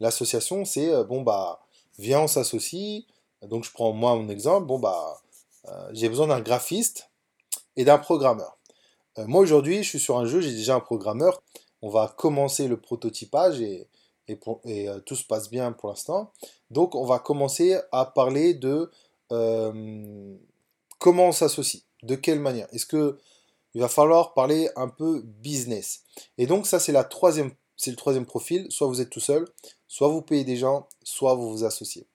[0.00, 1.60] l'association, c'est, euh, bon, bah,
[1.98, 3.04] viens, on s'associe.
[3.42, 4.66] Donc, je prends moi mon exemple.
[4.66, 5.20] Bon, bah,
[5.68, 7.10] euh, j'ai besoin d'un graphiste
[7.76, 8.56] et d'un programmeur.
[9.18, 11.42] Euh, moi, aujourd'hui, je suis sur un jeu, j'ai déjà un programmeur.
[11.82, 13.86] On va commencer le prototypage et,
[14.28, 16.32] et, euh, tout se passe bien pour l'instant.
[16.70, 18.90] Donc on va commencer à parler de
[19.32, 20.34] euh,
[20.98, 22.68] comment on s'associe, de quelle manière.
[22.72, 23.18] Est-ce que
[23.74, 26.02] il va falloir parler un peu business?
[26.38, 28.66] Et donc ça c'est la troisième, c'est le troisième profil.
[28.70, 29.46] Soit vous êtes tout seul,
[29.88, 32.06] soit vous payez des gens, soit vous vous associez.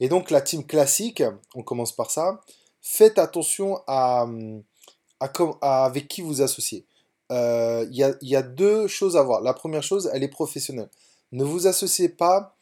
[0.00, 1.22] Et donc la team classique,
[1.54, 2.40] on commence par ça.
[2.80, 4.26] Faites attention à,
[5.60, 6.84] avec qui vous associez.
[7.30, 9.40] Euh, il y, y, a deux choses à voir.
[9.40, 10.90] La première chose, elle est professionnelle.
[11.32, 12.56] Ne vous associez pas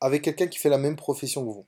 [0.00, 1.66] avec quelqu'un qui fait la même profession que vous.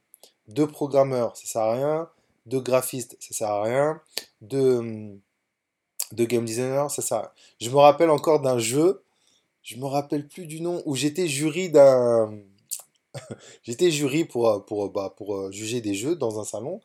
[0.49, 2.09] Deux programmeurs, ça sert à rien.
[2.47, 4.01] Deux graphistes, ça sert à rien.
[4.41, 5.19] Deux,
[6.13, 7.31] de game designer, ça sert à rien.
[7.61, 9.03] Je me rappelle encore d'un jeu,
[9.63, 12.39] je me rappelle plus du nom, où j'étais jury d'un...
[13.63, 16.81] j'étais jury pour, pour, bah, pour euh, juger des jeux dans un salon.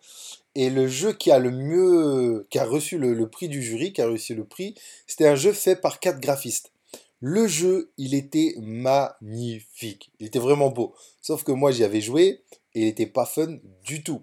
[0.56, 3.94] Et le jeu qui a le mieux, qui a reçu le, le prix du jury,
[3.94, 4.76] qui a reçu le prix,
[5.08, 6.72] c'était un jeu fait par quatre graphistes.
[7.20, 10.12] Le jeu, il était magnifique.
[10.20, 10.96] Il était vraiment beau.
[11.22, 14.22] Sauf que moi, j'y avais joué et il n'était pas fun du tout.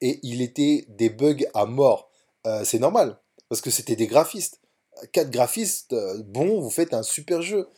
[0.00, 2.10] Et il était des bugs à mort.
[2.46, 4.60] Euh, c'est normal, parce que c'était des graphistes.
[5.12, 7.68] Quatre graphistes, euh, bon, vous faites un super jeu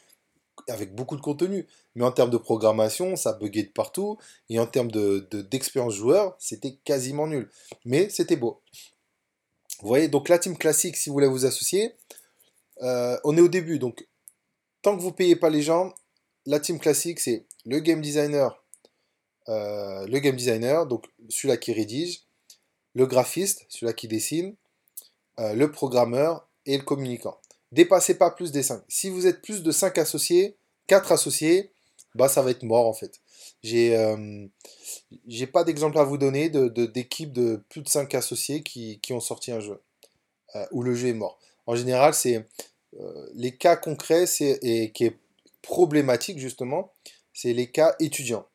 [0.69, 1.67] avec beaucoup de contenu.
[1.95, 4.19] Mais en termes de programmation, ça buguait de partout.
[4.51, 7.51] Et en termes d'expérience de, joueur, c'était quasiment nul.
[7.87, 8.61] Mais c'était beau.
[9.81, 11.95] Vous voyez, donc la team classique, si vous voulez vous associer,
[12.83, 13.79] euh, on est au début.
[13.79, 14.07] Donc
[14.83, 15.95] tant que vous ne payez pas les gens,
[16.47, 18.63] la team classique, c'est le game designer,
[19.49, 22.23] euh, le game designer, donc celui-là qui rédige,
[22.95, 24.55] le graphiste, celui-là qui dessine,
[25.39, 27.39] euh, le programmeur et le communicant.
[27.73, 28.83] Dépassez pas plus des 5.
[28.89, 30.57] Si vous êtes plus de 5 associés,
[30.89, 31.73] 4 associés,
[32.15, 33.21] bah ça va être mort en fait.
[33.63, 34.47] J'ai euh,
[35.53, 39.61] pas d'exemple à vous donner d'équipes de, plus de 5 associés qui, ont sorti un
[39.61, 39.81] jeu,
[40.73, 41.39] où le jeu est mort.
[41.67, 42.43] En général, c'est euh,
[43.35, 45.17] les cas concrets, c'est, et qui est
[45.63, 46.93] problématique justement,
[47.33, 48.47] c'est les cas étudiants.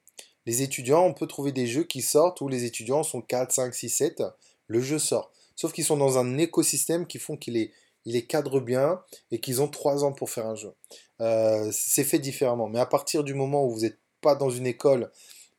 [0.46, 3.74] Les étudiants, on peut trouver des jeux qui sortent où les étudiants sont 4, 5,
[3.74, 4.24] 6, 7,
[4.68, 5.32] le jeu sort.
[5.56, 7.72] Sauf qu'ils sont dans un écosystème qui font qu'il est,
[8.06, 10.74] il est cadre bien et qu'ils ont 3 ans pour faire un jeu.
[11.22, 12.68] Euh, c'est fait différemment.
[12.68, 15.12] Mais à partir du moment où vous n'êtes pas dans une école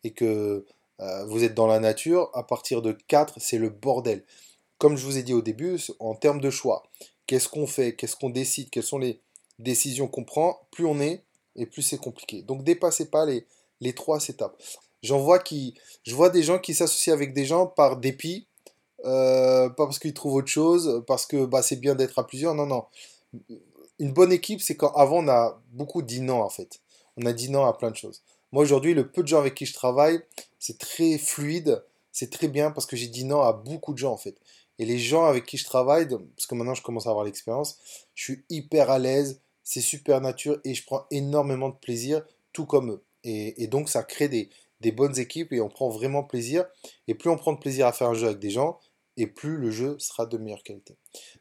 [0.04, 0.64] et que
[1.00, 4.24] euh, vous êtes dans la nature, à partir de 4, c'est le bordel.
[4.78, 6.84] Comme je vous ai dit au début, en termes de choix,
[7.26, 9.20] qu'est-ce qu'on fait, qu'est-ce qu'on décide, quelles sont les
[9.58, 11.22] décisions qu'on prend, plus on est
[11.56, 12.42] et plus c'est compliqué.
[12.42, 13.46] Donc dépassez pas les,
[13.80, 14.60] les trois étapes.
[15.02, 18.46] J'en vois je vois des gens qui s'associent avec des gens par dépit,
[19.04, 22.54] euh, pas parce qu'ils trouvent autre chose, parce que bah, c'est bien d'être à plusieurs.
[22.54, 22.84] Non, non.
[23.98, 26.80] Une bonne équipe, c'est quand avant on a beaucoup dit non en fait.
[27.16, 28.22] On a dit non à plein de choses.
[28.52, 30.20] Moi aujourd'hui, le peu de gens avec qui je travaille,
[30.58, 34.12] c'est très fluide, c'est très bien parce que j'ai dit non à beaucoup de gens
[34.12, 34.36] en fait.
[34.78, 37.78] Et les gens avec qui je travaille, parce que maintenant je commence à avoir l'expérience,
[38.14, 42.66] je suis hyper à l'aise, c'est super nature et je prends énormément de plaisir, tout
[42.66, 43.04] comme eux.
[43.24, 46.64] Et, donc ça crée des, bonnes équipes et on prend vraiment plaisir.
[47.08, 48.78] Et plus on prend de plaisir à faire un jeu avec des gens,
[49.16, 50.96] et plus le jeu sera de meilleure qualité.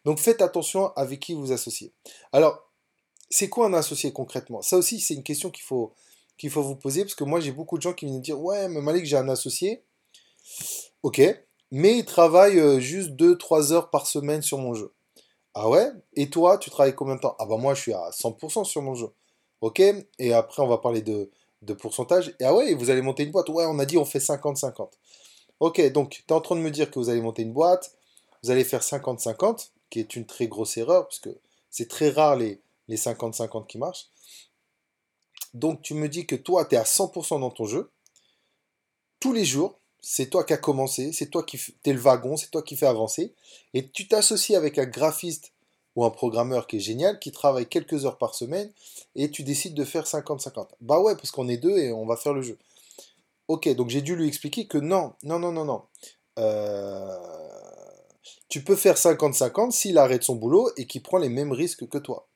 [0.05, 1.93] Donc faites attention avec qui vous associez.
[2.31, 2.71] Alors,
[3.29, 4.61] c'est quoi un associé concrètement?
[4.61, 5.93] Ça aussi, c'est une question qu'il faut,
[6.37, 8.39] qu'il faut vous poser, parce que moi j'ai beaucoup de gens qui viennent me dire,
[8.39, 9.83] ouais, mais Malik, j'ai un associé.
[11.03, 11.21] Ok,
[11.71, 14.93] mais il travaille euh, juste 2-3 heures par semaine sur mon jeu.
[15.53, 15.89] Ah ouais?
[16.13, 17.35] Et toi, tu travailles combien de temps?
[17.39, 19.07] Ah bah moi, je suis à 100% sur mon jeu.
[19.61, 19.81] Ok?
[20.19, 21.29] Et après, on va parler de,
[21.79, 22.33] pourcentage.
[22.41, 23.49] Ah ouais, vous allez monter une boîte?
[23.49, 24.89] Ouais, on a dit on fait 50-50.
[25.61, 27.95] Ok, donc tu es en train de me dire que vous allez monter une boîte,
[28.43, 31.29] vous allez faire 50-50, qui est une très grosse erreur, parce que
[31.71, 34.09] c'est très rare les, les 50-50 qui marchent.
[35.53, 37.89] Donc tu me dis que toi, tu es à 100% dans ton jeu,
[39.21, 42.51] tous les jours, c'est toi qui as commencé, c'est toi qui es le wagon, c'est
[42.51, 43.33] toi qui fais avancer,
[43.73, 45.51] et tu t'associes avec un graphiste
[45.95, 48.71] ou un programmeur qui est génial, qui travaille quelques heures par semaine,
[49.15, 50.67] et tu décides de faire 50-50.
[50.79, 52.59] Bah ouais, parce qu'on est deux et on va faire le jeu.
[53.47, 55.81] Ok, donc j'ai dû lui expliquer que non, non, non, non, non.
[56.37, 57.17] Euh,
[58.47, 61.97] tu peux faire 50-50 s'il arrête son boulot et qu'il prend les mêmes risques que
[61.97, 62.27] toi.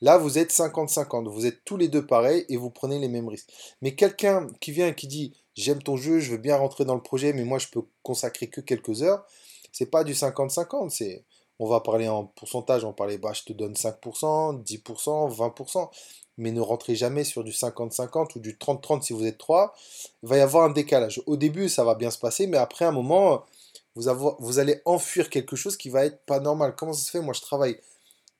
[0.00, 3.28] Là, vous êtes 50-50, vous êtes tous les deux pareils et vous prenez les mêmes
[3.28, 3.50] risques.
[3.80, 6.94] Mais quelqu'un qui vient et qui dit j'aime ton jeu, je veux bien rentrer dans
[6.94, 9.24] le projet, mais moi je peux consacrer que quelques heures,
[9.72, 11.24] c'est pas du 50-50, c'est
[11.58, 15.90] on va parler en pourcentage, on va parler bah je te donne 5%, 10%, 20%,
[16.38, 19.74] mais ne rentrez jamais sur du 50-50 ou du 30-30 si vous êtes 3.
[20.22, 21.22] Il va y avoir un décalage.
[21.26, 23.44] Au début, ça va bien se passer, mais après un moment,
[23.94, 24.04] vous,
[24.38, 26.74] vous allez enfuir quelque chose qui va être pas normal.
[26.76, 27.20] Comment ça se fait?
[27.20, 27.80] Moi, je travaille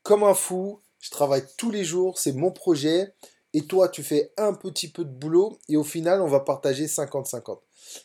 [0.03, 3.13] comme un fou, je travaille tous les jours, c'est mon projet,
[3.53, 6.87] et toi, tu fais un petit peu de boulot, et au final, on va partager
[6.87, 7.59] 50-50.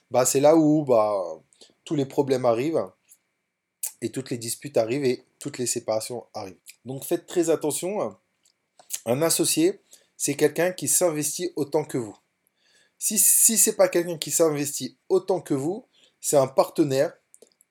[0.09, 1.21] Bah, c'est là où bah,
[1.83, 2.85] tous les problèmes arrivent,
[4.01, 6.59] et toutes les disputes arrivent, et toutes les séparations arrivent.
[6.85, 8.15] Donc faites très attention.
[9.05, 9.81] Un associé,
[10.17, 12.15] c'est quelqu'un qui s'investit autant que vous.
[12.99, 15.87] Si, si ce n'est pas quelqu'un qui s'investit autant que vous,
[16.19, 17.13] c'est un partenaire,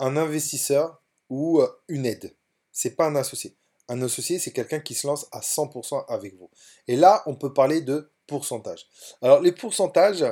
[0.01, 2.35] un investisseur ou euh, une aide.
[2.73, 3.57] C'est pas un associé.
[3.91, 6.49] Un associé, c'est quelqu'un qui se lance à 100% avec vous.
[6.87, 8.87] Et là, on peut parler de pourcentage.
[9.21, 10.25] Alors, les pourcentages,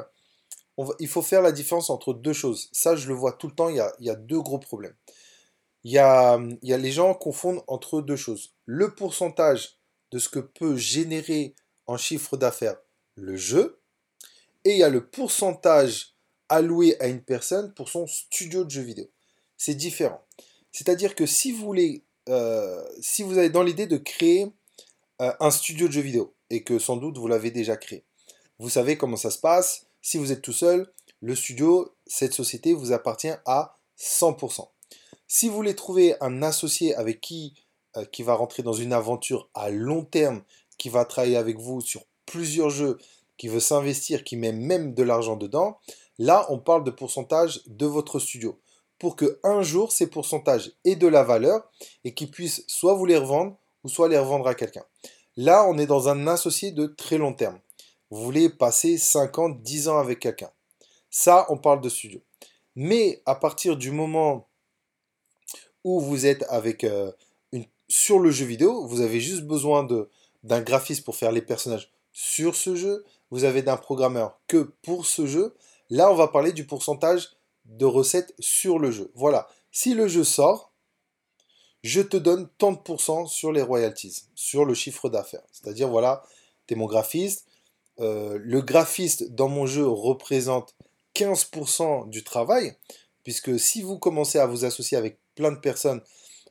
[1.00, 2.68] il faut faire la différence entre deux choses.
[2.70, 4.94] Ça, je le vois tout le temps, il y a, deux gros problèmes.
[5.82, 8.54] Il y, a, les gens confondent entre deux choses.
[8.64, 9.78] Le pourcentage
[10.12, 11.56] de ce que peut générer
[11.88, 12.76] en chiffre d'affaires
[13.16, 13.80] le jeu,
[14.64, 16.14] et il y a le pourcentage
[16.48, 19.10] alloué à une personne pour son studio de jeux vidéo.
[19.56, 20.22] C'est différent.
[20.70, 24.52] C'est-à-dire que si vous voulez euh, si vous avez dans l'idée de créer
[25.20, 28.04] euh, un studio de jeux vidéo, et que sans doute vous l'avez déjà créé,
[28.58, 29.86] vous savez comment ça se passe.
[30.02, 34.68] Si vous êtes tout seul, le studio, cette société vous appartient à 100%.
[35.26, 37.54] Si vous voulez trouver un associé avec qui,
[37.96, 40.42] euh, qui va rentrer dans une aventure à long terme,
[40.78, 42.98] qui va travailler avec vous sur plusieurs jeux,
[43.36, 45.78] qui veut s'investir, qui met même de l'argent dedans,
[46.18, 48.58] là on parle de pourcentage de votre studio
[48.98, 51.70] pour que un jour ces pourcentages aient de la valeur
[52.04, 54.84] et qu'ils puissent soit vous les revendre ou soit les revendre à quelqu'un.
[55.36, 57.60] Là, on est dans un associé de très long terme.
[58.10, 60.50] Vous voulez passer 50, 10 ans avec quelqu'un.
[61.10, 62.20] Ça, on parle de studio.
[62.74, 64.48] Mais à partir du moment
[65.84, 67.12] où vous êtes avec euh,
[67.88, 69.86] sur le jeu vidéo, vous avez juste besoin
[70.42, 73.04] d'un graphiste pour faire les personnages sur ce jeu.
[73.30, 75.54] Vous avez d'un programmeur que pour ce jeu.
[75.90, 77.30] Là, on va parler du pourcentage
[77.68, 79.10] de recettes sur le jeu.
[79.14, 79.48] Voilà.
[79.70, 80.72] Si le jeu sort,
[81.82, 85.46] je te donne tant de pourcents sur les royalties, sur le chiffre d'affaires.
[85.52, 86.24] C'est-à-dire, voilà,
[86.66, 87.46] tu es mon graphiste.
[88.00, 90.74] Euh, le graphiste dans mon jeu représente
[91.14, 92.76] 15% du travail,
[93.24, 96.00] puisque si vous commencez à vous associer avec plein de personnes,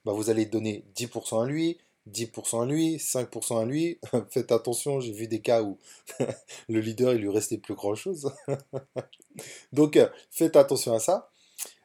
[0.05, 1.77] bah, vous allez donner 10% à lui,
[2.11, 3.99] 10% à lui, 5% à lui.
[4.29, 5.77] Faites attention, j'ai vu des cas où
[6.69, 8.31] le leader, il lui restait plus grand-chose.
[9.73, 11.29] Donc, euh, faites attention à ça.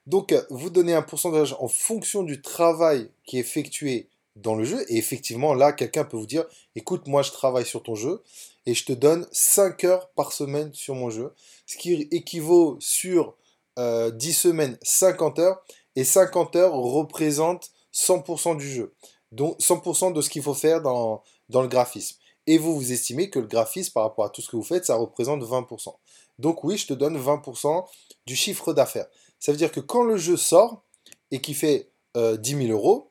[0.06, 4.64] Donc, euh, vous donnez un pourcentage en fonction du travail qui est effectué dans le
[4.64, 4.84] jeu.
[4.88, 8.22] Et effectivement, là, quelqu'un peut vous dire, écoute, moi, je travaille sur ton jeu
[8.66, 11.32] et je te donne 5 heures par semaine sur mon jeu,
[11.66, 13.36] ce qui équivaut sur
[13.76, 15.62] 10 euh, semaines, 50 heures.
[15.94, 18.94] Et 50 heures représentent 100% du jeu
[19.32, 22.16] donc 100% de ce qu'il faut faire dans, le graphisme.
[22.46, 24.84] Et vous, vous estimez que le graphisme, par rapport à tout ce que vous faites,
[24.84, 25.94] ça représente 20%.
[26.38, 27.84] Donc oui, je te donne 20%
[28.26, 29.06] du chiffre d'affaires.
[29.38, 30.82] Ça veut dire que quand le jeu sort
[31.30, 33.10] et qu'il fait 10 euh, 000 euros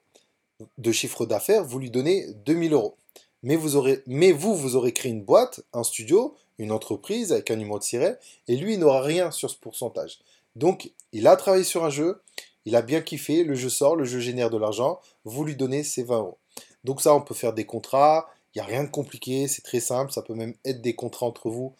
[0.77, 2.97] de chiffre d'affaires, vous lui donnez 2 000 euros.
[3.43, 7.79] mais vous, aurez, vous aurez créé une boîte, un studio, une entreprise avec un numéro
[7.79, 10.19] de siret, et lui, il n'aura rien sur ce pourcentage.
[10.55, 12.21] Donc, il a travaillé sur un jeu,
[12.65, 15.83] il a bien kiffé, le jeu sort, le jeu génère de l'argent, vous lui donnez
[15.83, 16.37] ses 20 euros.
[16.83, 19.79] Donc ça, on peut faire des contrats, il n'y a rien de compliqué, c'est très
[19.79, 21.73] simple, ça peut même être des contrats entre vous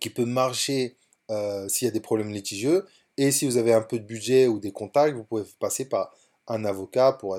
[0.00, 0.96] qui peut marcher
[1.30, 2.86] euh, s'il y a des problèmes litigieux.
[3.16, 6.14] Et si vous avez un peu de budget ou des contacts, vous pouvez passer par
[6.48, 7.36] un avocat pour,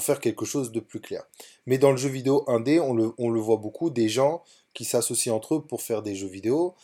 [0.00, 1.24] faire quelque chose de plus clair.
[1.66, 4.84] Mais dans le jeu vidéo indé, on le, on le voit beaucoup, des gens qui
[4.84, 6.76] s'associent entre eux pour faire des jeux vidéo.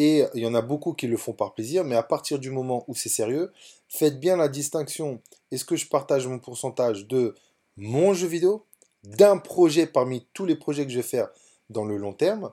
[0.00, 2.52] Et il y en a beaucoup qui le font par plaisir, mais à partir du
[2.52, 3.50] moment où c'est sérieux,
[3.88, 5.20] faites bien la distinction.
[5.50, 7.34] Est-ce que je partage mon pourcentage de
[7.76, 8.64] mon jeu vidéo,
[9.02, 11.28] d'un projet parmi tous les projets que je vais faire
[11.68, 12.52] dans le long terme,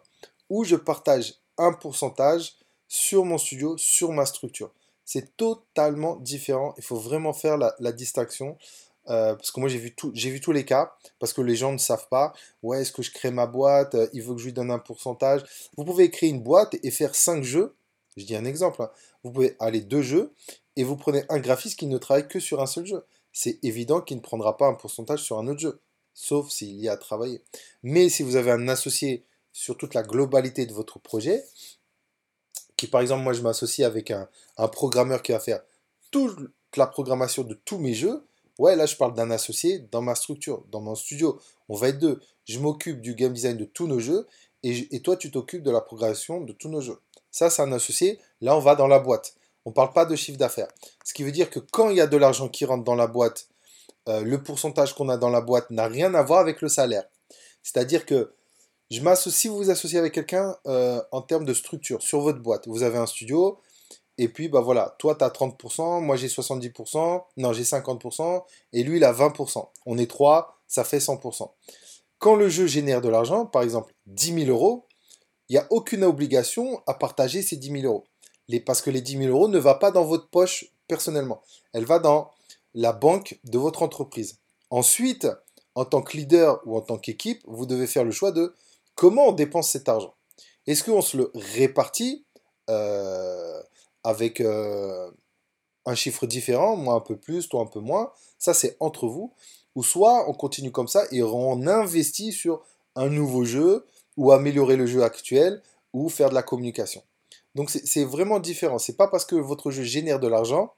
[0.50, 2.56] ou je partage un pourcentage
[2.88, 4.72] sur mon studio, sur ma structure?
[5.06, 6.74] C'est totalement différent.
[6.80, 8.58] Il faut vraiment faire la, distinction.
[9.10, 11.78] Euh, parce que moi j'ai vu, vu tous les cas, parce que les gens ne
[11.78, 14.54] savent pas, ouais, est-ce que je crée ma boîte, euh, il veut que je lui
[14.54, 15.44] donne un pourcentage.
[15.78, 17.76] Vous pouvez créer une boîte et faire cinq jeux,
[18.18, 18.90] je dis un exemple, hein.
[19.24, 20.34] vous pouvez aller deux jeux,
[20.76, 23.06] et vous prenez un graphiste qui ne travaille que sur un seul jeu.
[23.32, 25.80] C'est évident qu'il ne prendra pas un pourcentage sur un autre jeu,
[26.14, 27.44] sauf s'il y a à travailler.
[27.84, 31.44] Mais si vous avez un associé sur toute la globalité de votre projet,
[32.78, 34.28] qui par exemple, moi je m'associe avec un,
[34.72, 35.62] programmeur qui va faire
[36.12, 36.38] toute
[36.76, 38.26] la programmation de tous mes jeux,
[38.60, 41.40] ouais, là je parle d'un associé dans ma structure, dans mon studio.
[41.70, 42.22] On va être deux.
[42.46, 44.28] Je m'occupe du game design de tous nos jeux
[44.64, 47.00] et, toi tu t'occupes de la programmation de tous nos jeux.
[47.32, 48.20] Ça, c'est un associé.
[48.42, 49.36] Là, on va dans la boîte.
[49.66, 50.70] On ne parle pas de chiffre d'affaires.
[51.04, 53.08] Ce qui veut dire que quand il y a de l'argent qui rentre dans la
[53.08, 53.50] boîte,
[54.08, 57.04] euh, le pourcentage qu'on a dans la boîte n'a rien à voir avec le salaire.
[57.64, 58.32] C'est-à-dire que
[58.92, 62.40] je m'associe, si vous vous associez avec quelqu'un euh, en termes de structure sur votre
[62.40, 63.60] boîte, vous avez un studio,
[64.18, 68.84] et puis bah voilà, toi tu as 30%, moi j'ai 70%, non j'ai 50%, et
[68.84, 69.68] lui il a 20%.
[69.86, 71.52] On est trois, ça fait 100%.
[72.20, 74.86] Quand le jeu génère de l'argent, par exemple 10 000 euros,
[75.50, 78.06] il n'y a aucune obligation à partager ces 10 000 euros.
[78.48, 81.42] Les, parce que les 10 000 euros ne vont pas dans votre poche personnellement.
[81.74, 82.32] Elle va dans
[82.74, 84.40] la banque de votre entreprise.
[84.70, 85.28] Ensuite,
[85.76, 88.56] en tant que leader ou en tant qu'équipe, vous devez faire le choix de
[88.96, 90.14] comment on dépense cet argent.
[90.68, 92.26] Est-ce qu'on se le répartit
[92.70, 93.62] euh,
[94.06, 95.12] avec euh,
[95.86, 99.34] un chiffre différent, moi un peu plus, toi un peu moins Ça, c'est entre vous.
[99.76, 102.64] Ou soit on continue comme ça et on investit sur
[102.96, 107.04] un nouveau jeu ou améliorer le jeu actuel ou faire de la communication.
[107.56, 108.80] Donc c'est vraiment différent.
[108.80, 110.74] C'est pas parce que votre jeu génère de l'argent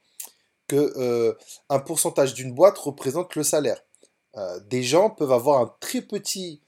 [0.67, 1.33] que euh,
[1.69, 3.83] un pourcentage d'une boîte représente le salaire.
[4.69, 6.61] des gens peuvent avoir un très petit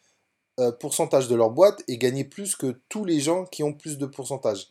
[0.59, 3.97] euh, pourcentage de leur boîte et gagner plus que tous les gens qui ont plus
[3.97, 4.67] de pourcentage.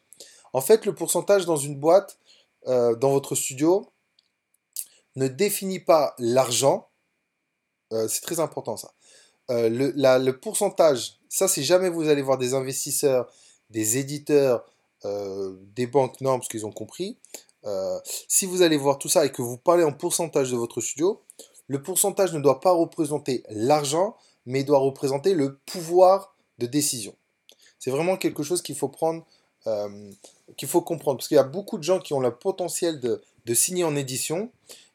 [0.53, 2.19] En fait, le pourcentage dans une boîte,
[2.67, 3.87] euh, dans votre studio,
[5.17, 6.89] ne définit pas l'argent.
[7.93, 8.93] Euh, c'est très important ça.
[9.51, 13.33] Le, le, pourcentage, ça c'est jamais vous allez voir des investisseurs,
[13.71, 14.67] des éditeurs,
[15.05, 17.17] des banques, non, parce qu'ils ont compris.
[18.29, 21.23] si vous allez voir tout ça et que vous parlez en pourcentage de votre studio,
[21.67, 27.15] le pourcentage ne doit pas représenter l'argent, mais doit représenter le pouvoir de décision.
[27.79, 29.25] C'est vraiment quelque chose qu'il faut prendre,
[29.67, 30.11] euh,
[30.57, 33.21] qu'il faut comprendre, parce qu'il y a beaucoup de gens qui ont le potentiel de,
[33.55, 34.51] signer en édition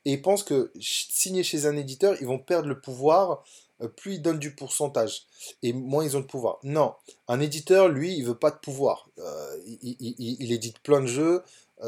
[0.05, 3.43] et ils pensent que signer chez un éditeur, ils vont perdre le pouvoir.
[3.81, 5.25] Euh, plus ils donnent du pourcentage
[5.63, 6.59] et moins ils ont de pouvoir.
[6.61, 6.93] Non,
[7.27, 9.09] un éditeur, lui, il veut pas de pouvoir.
[9.17, 11.41] Euh, il, édite plein de jeux.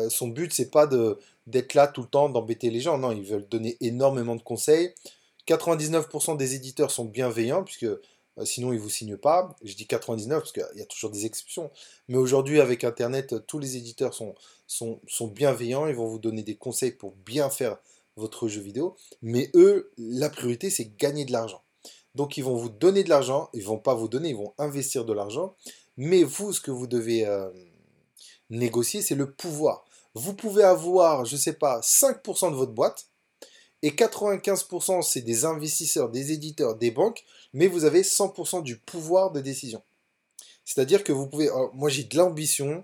[0.10, 0.88] son but, c'est pas
[1.46, 2.98] d'être là tout le temps, d'embêter les gens.
[2.98, 4.94] Non, ils veulent donner énormément de conseils.
[5.48, 7.88] 99% des éditeurs sont bienveillants, puisque
[8.44, 9.56] sinon ils vous signent pas.
[9.64, 11.72] Je dis 99 parce qu'il y a toujours des exceptions.
[12.08, 14.36] Mais aujourd'hui, avec Internet, tous les éditeurs sont,
[14.68, 17.78] sont, sont, bienveillants, ils vont vous donner des conseils pour bien faire
[18.18, 18.96] votre jeu vidéo.
[19.22, 21.62] Mais eux, la priorité, c'est gagner de l'argent.
[22.16, 24.54] Donc ils vont vous donner de l'argent, ils ne vont pas vous donner, ils vont
[24.58, 25.56] investir de l'argent.
[25.98, 27.50] Mais vous, ce que vous devez euh,
[28.50, 29.86] négocier, c'est le pouvoir.
[30.14, 33.10] Vous pouvez avoir, je ne sais pas, 5% de votre boîte,
[33.82, 37.24] et 95% c'est des investisseurs, des éditeurs, des banques,
[37.56, 39.82] mais vous avez 100% du pouvoir de décision.
[40.66, 42.84] C'est-à-dire que vous pouvez, moi j'ai de l'ambition,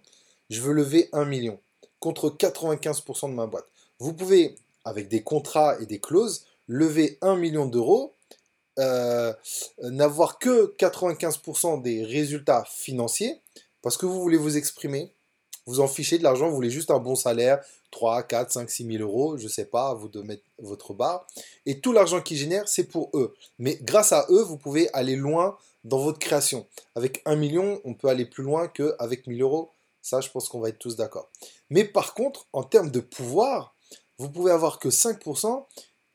[0.50, 1.60] je veux lever 1 million
[2.00, 3.68] contre 95% de ma boîte.
[4.00, 4.56] Vous pouvez,
[4.86, 8.16] avec des contrats et des clauses, lever 1 million d'euros,
[8.80, 9.34] euh,
[9.84, 13.42] n'avoir que 95% des résultats financiers,
[13.82, 15.12] parce que vous voulez vous exprimer,
[15.66, 17.62] vous en fichez de l'argent, vous voulez juste un bon salaire,
[17.92, 21.28] 3, 4, 5, 6 000 euros, je ne sais pas, vous de mettre votre barre.
[21.66, 23.36] Et tout l'argent qu'ils génèrent, c'est pour eux.
[23.60, 26.66] Mais grâce à eux, vous pouvez aller loin dans votre création.
[26.96, 29.72] Avec 1 million, on peut aller plus loin qu'avec 1000 euros.
[30.02, 31.30] Ça, je pense qu'on va être tous d'accord.
[31.70, 33.76] Mais par contre, en termes de pouvoir,
[34.18, 35.66] vous pouvez avoir que 5%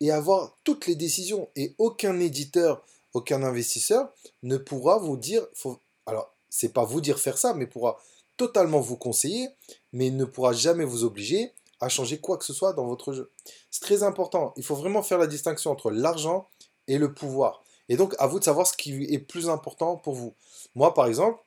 [0.00, 1.48] et avoir toutes les décisions.
[1.56, 4.12] Et aucun éditeur, aucun investisseur
[4.42, 7.98] ne pourra vous dire, faut, alors c'est pas vous dire faire ça, mais pourra
[8.36, 9.48] totalement vous conseiller,
[9.92, 13.30] mais ne pourra jamais vous obliger à changer quoi que ce soit dans votre jeu.
[13.70, 14.52] C'est très important.
[14.56, 16.48] Il faut vraiment faire la distinction entre l'argent
[16.88, 17.62] et le pouvoir.
[17.88, 20.34] Et donc, à vous de savoir ce qui est plus important pour vous.
[20.74, 21.40] Moi, par exemple,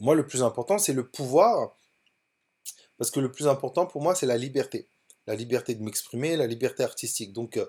[0.00, 1.76] moi, le plus important, c'est le pouvoir.
[2.96, 4.88] Parce que le plus important pour moi, c'est la liberté.
[5.26, 7.32] La liberté de m'exprimer, la liberté artistique.
[7.32, 7.66] Donc, euh,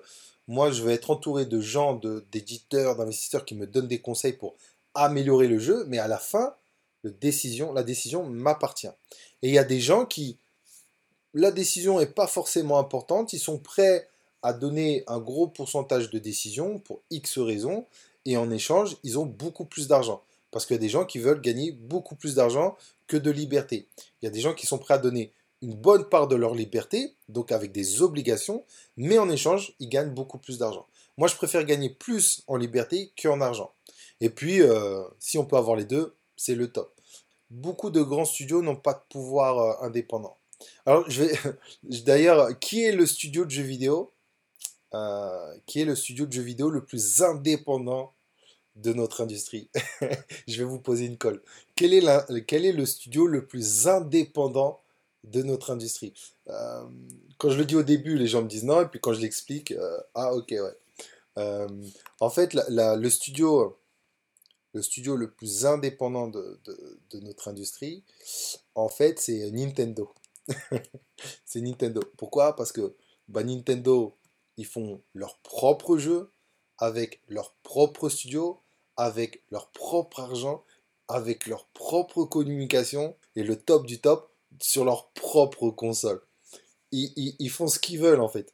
[0.48, 1.94] moi, je vais être entouré de gens,
[2.32, 4.56] d'éditeurs, d'investisseurs qui me donnent des conseils pour
[4.94, 5.84] améliorer le jeu.
[5.86, 6.54] Mais à la fin,
[7.04, 7.12] la
[7.82, 8.88] décision m'appartient.
[9.42, 10.38] Et il y a des gens qui,
[11.34, 14.08] la décision n'est pas forcément importante, ils sont prêts
[14.42, 17.86] à donner un gros pourcentage de décision pour X raisons,
[18.26, 20.22] et en échange, ils ont beaucoup plus d'argent.
[20.50, 22.76] Parce qu'il y a des gens qui veulent gagner beaucoup plus d'argent
[23.06, 23.86] que de liberté.
[24.20, 26.54] Il y a des gens qui sont prêts à donner une bonne part de leur
[26.54, 28.64] liberté, donc avec des obligations,
[28.96, 30.86] mais en échange, ils gagnent beaucoup plus d'argent.
[31.18, 33.72] Moi, je préfère gagner plus en liberté qu'en argent.
[34.20, 36.94] Et puis, euh, si on peut avoir les deux, c'est le top.
[37.50, 40.36] Beaucoup de grands studios n'ont pas de pouvoir euh, indépendant.
[40.86, 41.38] Alors, je vais.
[42.04, 44.12] D'ailleurs, qui est le studio de jeux vidéo
[44.94, 48.12] euh, Qui est le studio de jeux vidéo le plus indépendant
[48.76, 49.68] de notre industrie?
[50.48, 51.42] Je vais vous poser une colle.
[51.76, 54.80] Quel est, quel est le studio le plus indépendant
[55.24, 56.12] de notre industrie?
[56.48, 56.84] Euh,
[57.38, 59.20] Quand je le dis au début, les gens me disent non, et puis quand je
[59.20, 59.74] l'explique,
[60.14, 61.66] ah ok, ouais.
[62.20, 63.76] en fait, le studio
[64.72, 66.60] le studio le plus indépendant de,
[67.14, 68.02] notre industrie,
[68.74, 70.12] en fait, c'est Nintendo.
[71.44, 72.00] C'est Nintendo.
[72.16, 72.56] Pourquoi?
[72.56, 72.94] Parce que
[73.28, 74.16] bah, Nintendo,
[74.56, 76.30] ils font leur propre jeu,
[76.78, 78.60] avec leur propre studio,
[78.96, 80.64] avec leur propre argent,
[81.08, 86.20] avec leur propre communication, et le top du top, sur leur propre console.
[86.92, 88.52] Ils, font ce qu'ils veulent, en fait.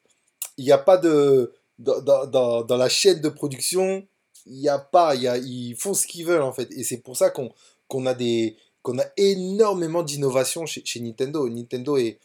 [0.58, 1.54] Il n'y a pas de...
[1.78, 4.06] dans la chaîne de production,
[4.46, 6.70] il y a pas, y a, ils font ce qu'ils veulent en fait.
[6.72, 8.56] Et c'est pour ça qu'on a des
[8.86, 11.48] qu'on a énormément d'innovation chez, Nintendo.
[11.48, 12.20] Nintendo est,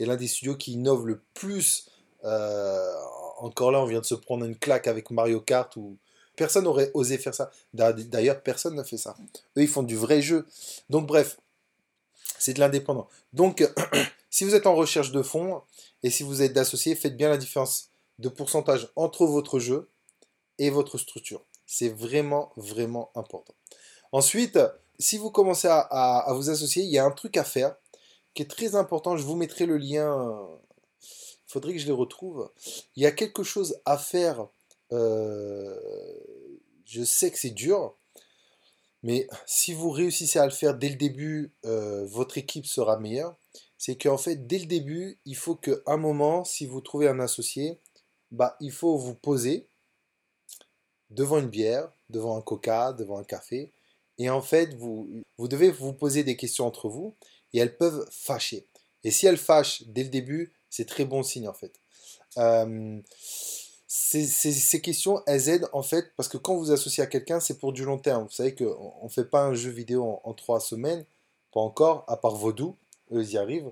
[0.00, 1.90] l'un des studios qui innove le plus.
[2.24, 2.94] Euh,
[3.36, 5.98] encore là, on vient de se prendre une claque avec Mario Kart où
[6.34, 7.50] personne n'aurait osé faire ça.
[7.74, 9.14] D'ailleurs, personne n'a fait ça.
[9.58, 10.46] Eux, ils font du vrai jeu.
[10.88, 11.38] Donc bref,
[12.38, 13.08] c'est de l'indépendant.
[13.34, 13.70] Donc,
[14.30, 15.60] si vous êtes en recherche de fonds
[16.02, 17.90] et si vous êtes associé, faites bien la différence
[18.20, 19.90] de pourcentage entre votre jeu
[20.58, 21.44] et votre structure.
[21.66, 23.54] C'est vraiment, vraiment important.
[24.12, 24.58] Ensuite,
[24.98, 27.76] si vous commencez à, vous associer, il y a un truc à faire
[28.34, 29.16] qui est très important.
[29.16, 30.48] Je vous mettrai le lien.
[31.02, 32.50] Il faudrait que je les retrouve.
[32.96, 34.48] Il y a quelque chose à faire.
[34.92, 35.78] Euh,
[36.84, 37.94] je sais que c'est dur.
[39.02, 43.36] Mais si vous réussissez à le faire dès le début, euh, votre équipe sera meilleure.
[43.78, 47.20] C'est qu'en fait, dès le début, il faut qu'à un moment, si vous trouvez un
[47.20, 47.78] associé,
[48.30, 49.68] bah, il faut vous poser
[51.10, 53.72] devant une bière, devant un coca, devant un café.
[54.18, 55.08] Et en fait, vous,
[55.38, 57.14] vous devez vous poser des questions entre vous
[57.52, 58.66] et elles peuvent fâcher.
[59.04, 61.72] Et si elles fâchent dès le début, c'est très bon signe en fait.
[62.38, 63.00] Euh,
[63.86, 67.72] ces, questions, elles aident en fait parce que quand vous associez à quelqu'un, c'est pour
[67.72, 68.24] du long terme.
[68.24, 71.04] Vous savez qu'on ne fait pas un jeu vidéo en, trois semaines,
[71.52, 72.76] pas encore, à part Vaudou,
[73.12, 73.70] eux y arrivent.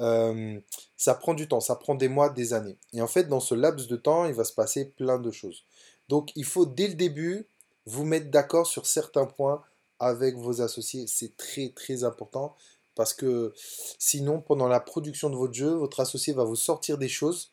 [0.00, 0.58] Euh,
[0.96, 2.76] ça prend du temps, ça prend des mois, des années.
[2.92, 5.64] Et en fait, dans ce laps de temps, il va se passer plein de choses.
[6.08, 7.46] Donc il faut dès le début
[7.86, 9.62] vous mettre d'accord sur certains points
[10.02, 11.06] avec vos associés.
[11.06, 12.54] C'est très très important
[12.94, 13.54] parce que
[13.98, 17.50] sinon pendant la production de votre jeu, votre associé va vous sortir des choses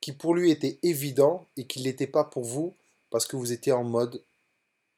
[0.00, 2.74] qui pour lui étaient évidents et qui ne l'étaient pas pour vous
[3.10, 4.22] parce que vous étiez en mode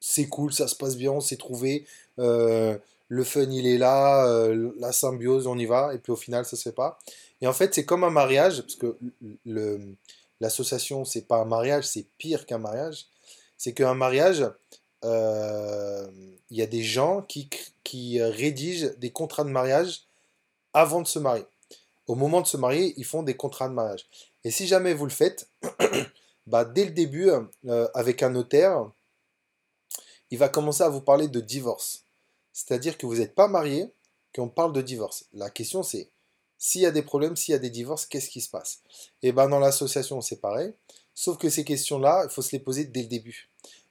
[0.01, 1.87] c'est cool, ça se passe bien, on s'est trouvé,
[2.19, 2.77] euh,
[3.09, 6.45] le fun il est là, euh, la symbiose on y va, et puis au final
[6.45, 6.99] ça se fait pas.
[7.41, 8.99] Et en fait c'est comme un mariage, parce que
[10.41, 13.07] l'association, c'est pas un mariage, c'est pire qu'un mariage.
[13.57, 14.45] C'est qu'un mariage,
[15.05, 17.49] il y a des gens qui,
[17.83, 20.03] qui rédigent des contrats de mariage
[20.73, 21.45] avant de se marier.
[22.07, 24.07] Au moment de se marier, ils font des contrats de mariage.
[24.45, 25.49] Et si jamais vous le faites,
[26.47, 27.31] bah, dès le début,
[27.67, 28.91] euh, avec un notaire,
[30.31, 32.05] il va commencer à vous parler de divorce.
[32.53, 33.91] C'est-à-dire que vous n'êtes pas marié,
[34.35, 35.27] qu'on parle de divorce.
[35.33, 36.11] La question c'est,
[36.59, 38.81] s'il y a des problèmes, s'il y a des divorces, qu'est-ce qui se passe?
[39.23, 40.73] Et eh bien dans l'association, c'est pareil.
[41.15, 43.49] Sauf que ces questions-là, il faut se les poser dès le début.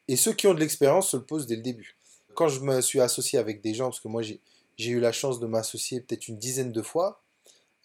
[0.08, 1.98] Et ceux qui ont de l'expérience se le posent dès le début.
[2.36, 4.40] Quand je me suis associé avec des gens, parce que moi j'ai
[4.78, 7.22] eu la chance de m'associer peut-être une dizaine de fois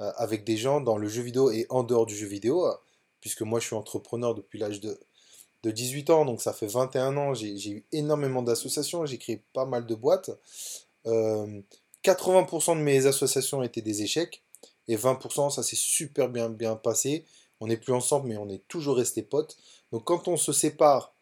[0.01, 2.75] euh, avec des gens dans le jeu vidéo et en dehors du jeu vidéo, euh,
[3.21, 4.99] puisque moi je suis entrepreneur depuis l'âge de,
[5.62, 9.66] de 18 ans, donc ça fait 21 ans, j'ai eu énormément d'associations, j'ai créé pas
[9.66, 10.31] mal de boîtes.
[11.05, 14.43] 80% euh, de mes associations étaient des échecs.
[14.89, 17.27] Et 20%, ça s'est super bien, bien passé.
[17.61, 19.57] On n'est plus ensemble, mais on est toujours resté potes.
[19.93, 21.14] Donc quand on se sépare,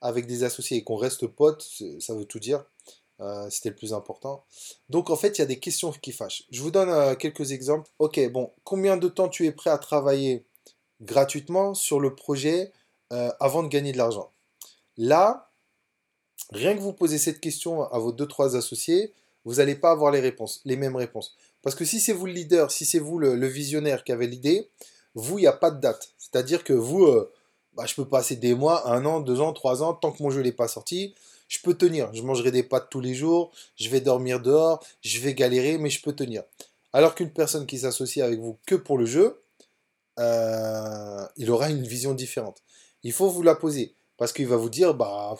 [0.00, 1.68] avec des associés et qu'on reste potes,
[2.00, 2.64] ça veut tout dire.
[3.20, 4.44] Euh, c'était le plus important.
[4.88, 6.44] Donc en fait, il y a des questions qui fâchent.
[6.50, 7.90] Je vous donne euh, quelques exemples.
[7.98, 10.44] Ok, bon, combien de temps tu es prêt à travailler
[11.00, 12.72] gratuitement sur le projet
[13.12, 14.30] euh, avant de gagner de l'argent?
[14.96, 15.50] Là,
[16.52, 19.12] rien que vous posez cette question à vos deux trois associés,
[19.44, 21.36] vous n'allez pas avoir les réponses, les mêmes réponses.
[21.62, 24.68] Parce que si c'est vous le leader, si c'est vous le, visionnaire qui avez l'idée,
[25.14, 26.14] vous, il n'y a pas de date.
[26.18, 27.08] C'est-à-dire que vous,
[27.78, 30.30] bah, je peux passer des mois, un an, deux ans, trois ans, tant que mon
[30.30, 31.14] jeu n'est pas sorti,
[31.46, 32.12] je peux tenir.
[32.12, 35.88] Je mangerai des pâtes tous les jours, je vais dormir dehors, je vais galérer, mais
[35.88, 36.42] je peux tenir.
[36.92, 39.40] Alors qu'une personne qui s'associe avec vous que pour le jeu,
[40.18, 42.58] euh, il aura une vision différente.
[43.04, 45.36] Il faut vous la poser parce qu'il va vous dire bah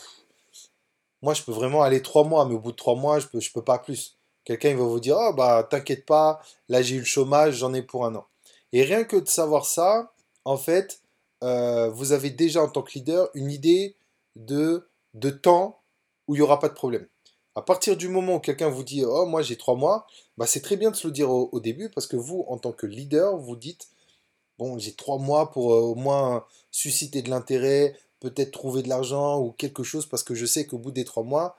[1.22, 3.40] moi je peux vraiment aller trois mois, mais au bout de trois mois je peux
[3.52, 4.16] peux pas plus.
[4.44, 7.82] Quelqu'un va vous dire oh bah t'inquiète pas, là j'ai eu le chômage, j'en ai
[7.82, 8.26] pour un an.
[8.72, 10.12] Et rien que de savoir ça,
[10.44, 11.00] en fait,
[11.42, 13.96] euh, vous avez déjà en tant que leader une idée
[14.36, 15.80] de, de temps
[16.26, 17.06] où il n'y aura pas de problème.
[17.54, 20.60] À partir du moment où quelqu'un vous dit Oh, moi j'ai trois mois, bah, c'est
[20.60, 23.36] très bien de se le dire au, début parce que vous, en tant que leader,
[23.36, 23.88] vous dites
[24.58, 29.40] Bon, j'ai trois mois pour euh, au moins susciter de l'intérêt, peut-être trouver de l'argent
[29.40, 31.56] ou quelque chose parce que je sais qu'au bout des trois mois,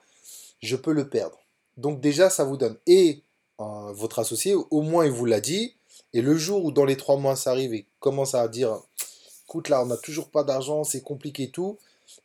[0.60, 1.38] je peux le perdre.
[1.78, 2.76] Donc, déjà, ça vous donne.
[2.86, 3.22] Et
[3.60, 5.76] euh, votre associé, au moins, il vous l'a dit.
[6.12, 8.80] Et le jour où dans les trois mois ça arrive et commence à dire
[9.50, 11.78] Écoute, là, on n'a toujours pas d'argent, c'est compliqué tout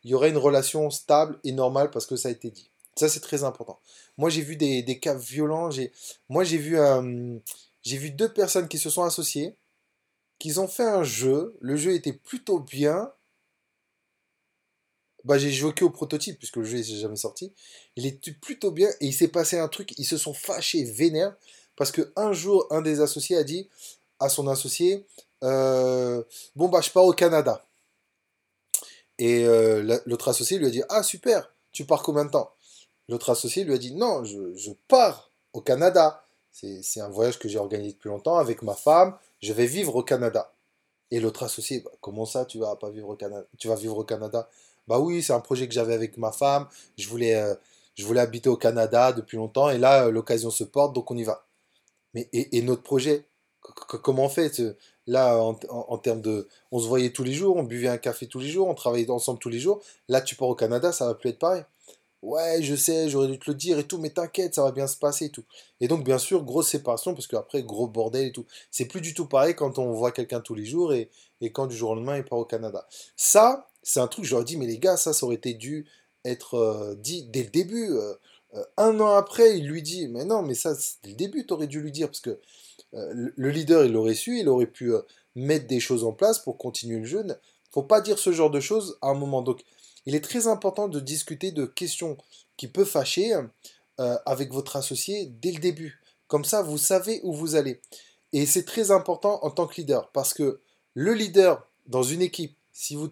[0.04, 2.70] il y aurait une relation stable et normale parce que ça a été dit.
[2.96, 3.78] Ça, c'est très important.
[4.16, 5.68] Moi, j'ai vu des, cas violents.
[6.28, 6.78] Moi, j'ai vu,
[7.82, 9.54] j'ai vu deux personnes qui se sont associées,
[10.38, 11.56] qui ont fait un jeu.
[11.60, 13.12] Le jeu était plutôt bien.
[15.24, 17.52] Bah, j'ai joué au prototype, puisque le jeu n'est jamais sorti.
[17.96, 19.92] Il était plutôt bien, et il s'est passé un truc.
[19.98, 21.36] Ils se sont fâchés, vénères,
[21.74, 23.68] parce que un jour, un des associés a dit
[24.20, 25.04] à son associé
[25.44, 26.22] euh,
[26.54, 27.64] Bon, bah, je pars au Canada.
[29.18, 32.52] Et euh, l'autre associé lui a dit Ah, super, tu pars combien de temps?
[33.08, 36.22] L'autre associé lui a dit Non, je, pars au Canada.
[36.50, 39.16] C'est un voyage que j'ai organisé depuis longtemps avec ma femme.
[39.42, 40.52] Je vais vivre au Canada.
[41.10, 44.04] Et l'autre associé, bah, comment ça, tu vas vivre au Canada Tu vas vivre au
[44.04, 44.48] Canada?
[44.88, 46.68] Bah oui, c'est un projet que j'avais avec ma femme.
[46.96, 47.54] Je voulais, euh,
[47.94, 51.24] je voulais habiter au Canada depuis longtemps et là, l'occasion se porte, donc on y
[51.24, 51.44] va.
[52.14, 53.26] Mais et notre projet
[54.02, 54.62] Comment on fait?
[55.06, 56.48] Là, en, termes de.
[56.72, 59.08] On se voyait tous les jours, on buvait un café tous les jours, on travaillait
[59.10, 59.80] ensemble tous les jours.
[60.08, 61.62] Là, tu pars au Canada, ça va plus être pareil.
[62.22, 64.88] Ouais, je sais, j'aurais dû te le dire et tout, mais t'inquiète, ça va bien
[64.88, 65.44] se passer et tout.
[65.80, 68.46] Et donc, bien sûr, grosse séparation, parce qu'après, gros bordel et tout.
[68.72, 71.08] C'est plus du tout pareil quand on voit quelqu'un tous les jours et,
[71.52, 72.88] quand du jour au lendemain, il part au Canada.
[73.16, 75.86] Ça, c'est un truc, je leur dis, mais les gars, ça, ça aurait dû
[76.24, 77.92] être euh, dit dès le début.
[77.92, 78.14] Euh,
[78.54, 81.68] euh, un an après, il lui dit, mais non, mais ça, dès le début, t'aurais
[81.68, 82.40] dû lui dire, parce que
[83.36, 85.02] le leader, il l'aurait su, il aurait pu euh,
[85.34, 87.20] mettre des choses en place pour continuer le jeu.
[87.24, 87.34] Il ne
[87.70, 89.42] faut pas dire ce genre de choses à un moment.
[89.42, 89.62] Donc,
[90.06, 92.16] il est très important de discuter de questions
[92.56, 96.00] qui peuvent fâcher euh, avec votre associé dès le début.
[96.26, 97.80] Comme ça, vous savez où vous allez.
[98.32, 100.60] Et c'est très important en tant que leader, parce que
[100.94, 103.10] le leader dans une équipe, si vous,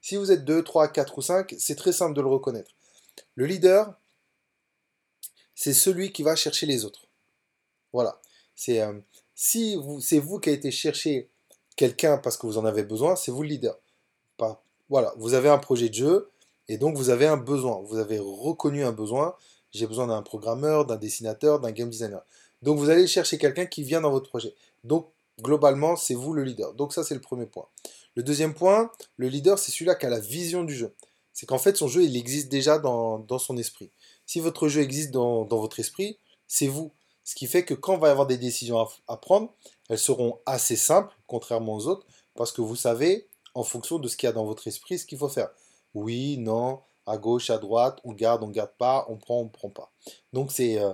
[0.00, 2.70] si vous êtes 2, 3, 4 ou 5, c'est très simple de le reconnaître.
[3.34, 3.94] Le leader,
[5.54, 7.06] c'est celui qui va chercher les autres.
[7.92, 8.20] Voilà.
[8.56, 8.92] C'est euh,
[9.34, 11.28] si c'est vous qui avez été chercher
[11.76, 13.78] quelqu'un parce que vous en avez besoin, c'est vous le leader.
[14.36, 16.30] Pas, voilà, vous avez un projet de jeu
[16.68, 17.82] et donc vous avez un besoin.
[17.82, 19.34] Vous avez reconnu un besoin.
[19.72, 22.24] J'ai besoin d'un programmeur, d'un dessinateur, d'un game designer.
[22.62, 24.54] Donc vous allez chercher quelqu'un qui vient dans votre projet.
[24.84, 25.08] Donc
[25.42, 26.74] globalement, c'est vous le leader.
[26.74, 27.66] Donc ça, c'est le premier point.
[28.14, 30.94] Le deuxième point, le leader, c'est celui-là qui a la vision du jeu.
[31.32, 33.90] C'est qu'en fait, son jeu, il existe déjà dans, son esprit.
[34.24, 36.92] Si votre jeu existe dans votre esprit, c'est vous.
[37.24, 39.52] Ce qui fait que quand il va y avoir des décisions à, prendre,
[39.88, 44.16] elles seront assez simples, contrairement aux autres, parce que vous savez, en fonction de ce
[44.16, 45.48] qu'il y a dans votre esprit, ce qu'il faut faire.
[45.94, 49.70] Oui, non, à gauche, à droite, on garde, on garde pas, on prend, on prend
[49.70, 49.90] pas.
[50.32, 50.92] Donc c'est euh,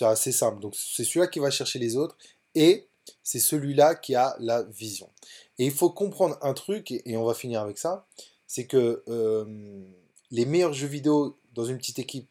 [0.00, 0.60] assez simple.
[0.60, 2.16] Donc c'est celui-là qui va chercher les autres
[2.54, 2.88] et
[3.22, 5.10] c'est celui-là qui a la vision.
[5.58, 8.06] Et il faut comprendre un truc, et, on va finir avec ça,
[8.46, 9.84] c'est que euh,
[10.30, 12.28] les meilleurs jeux vidéo dans une petite équipe,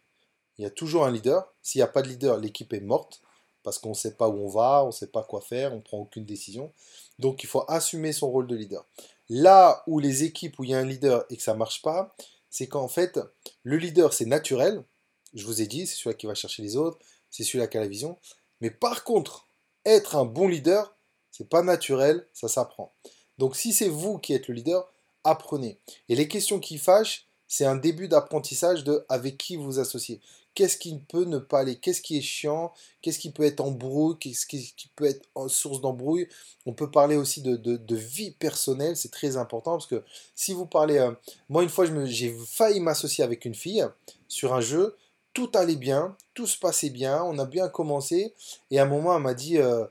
[0.58, 1.54] il y a toujours un leader.
[1.62, 3.22] S'il n'y a pas de leader, l'équipe est morte
[3.68, 5.78] parce qu'on ne sait pas où on va, on ne sait pas quoi faire, on
[5.78, 6.72] ne prend aucune décision.
[7.20, 8.86] Donc il faut assumer son rôle de leader.
[9.28, 11.82] Là où les équipes où il y a un leader et que ça ne marche
[11.82, 12.16] pas,
[12.50, 13.20] c'est qu'en fait,
[13.64, 14.86] le leader, c'est naturel.
[15.34, 16.98] Je vous ai dit, c'est celui qui va chercher les autres,
[17.30, 18.18] c'est celui qui a la vision.
[18.62, 19.50] Mais par contre,
[19.84, 20.96] être un bon leader,
[21.30, 22.94] c'est pas naturel, ça s'apprend.
[23.38, 24.90] Donc si c'est vous qui êtes le leader,
[25.26, 25.78] apprenez.
[26.08, 30.22] Et les questions qui fâchent, c'est un début d'apprentissage de avec qui vous associez.
[30.58, 31.76] Qu'est-ce qui peut ne pas aller?
[31.76, 32.74] Qu'est-ce qui est chiant?
[33.04, 34.18] Qu'est-ce qui peut être embrouille?
[34.18, 36.28] Qu'est-ce qui, peut être source d'embrouille?
[36.66, 40.04] On peut parler aussi de, vie personnelle, c'est très important parce que
[40.34, 40.98] si vous parlez...
[40.98, 41.12] Euh,
[41.48, 43.86] moi, une fois, j'ai failli m'associer avec une fille
[44.28, 44.98] sur un jeu,
[45.32, 48.34] tout allait bien, tout se passait bien, on a bien commencé,
[48.72, 49.60] et à un moment, elle m'a dit...
[49.60, 49.86] Euh,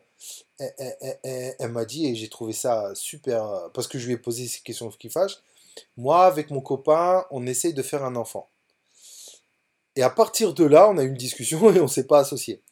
[0.58, 4.48] elle, m'a dit, et j'ai trouvé ça super, euh, parce que je lui ai posé
[4.48, 5.38] ces questions qui fâchent,
[5.96, 8.48] moi, avec mon copain, on essaye de faire un enfant.
[9.96, 12.62] Et à partir de là, on a eu une discussion et on s'est pas associé.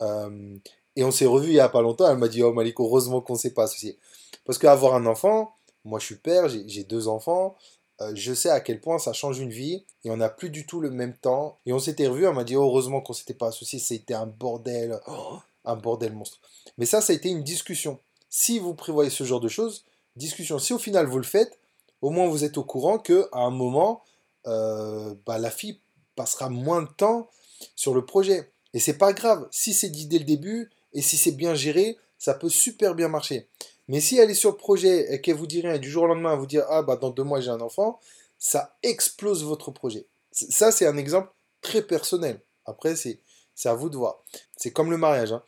[0.00, 0.56] Euh,
[0.96, 2.10] et on s'est revu il y a pas longtemps.
[2.10, 3.98] Elle m'a dit Oh Malik, heureusement qu'on s'est pas associé.
[4.44, 5.54] Parce qu'avoir un enfant,
[5.84, 7.56] moi je suis père, j'ai deux enfants.
[8.00, 10.66] Euh, je sais à quel point ça change une vie et on n'a plus du
[10.66, 11.58] tout le même temps.
[11.66, 14.26] Et on s'était revu, elle m'a dit oh, heureusement qu'on s'était pas associé, c'était un
[14.26, 16.38] bordel, oh, un bordel monstre.
[16.78, 17.98] Mais ça, ça a été une discussion.
[18.30, 19.84] Si vous prévoyez ce genre de choses,
[20.16, 20.58] discussion.
[20.58, 21.58] Si au final vous le faites,
[22.02, 24.02] au moins vous êtes au courant que à un moment,
[24.46, 25.80] euh, bah, la fille
[26.18, 27.30] passera moins de temps
[27.76, 28.52] sur le projet.
[28.74, 31.96] Et c'est pas grave, si c'est dit dès le début et si c'est bien géré,
[32.18, 33.48] ça peut super bien marcher.
[33.86, 36.06] Mais si elle est sur le projet et qu'elle vous dit rien du jour au
[36.08, 38.00] lendemain, elle vous dire ah bah dans deux mois j'ai un enfant,
[38.36, 40.06] ça explose votre projet.
[40.32, 42.42] Ça c'est un exemple très personnel.
[42.66, 43.20] Après c'est
[43.64, 44.24] à vous de voir.
[44.56, 45.32] C'est comme le mariage.
[45.32, 45.44] Hein.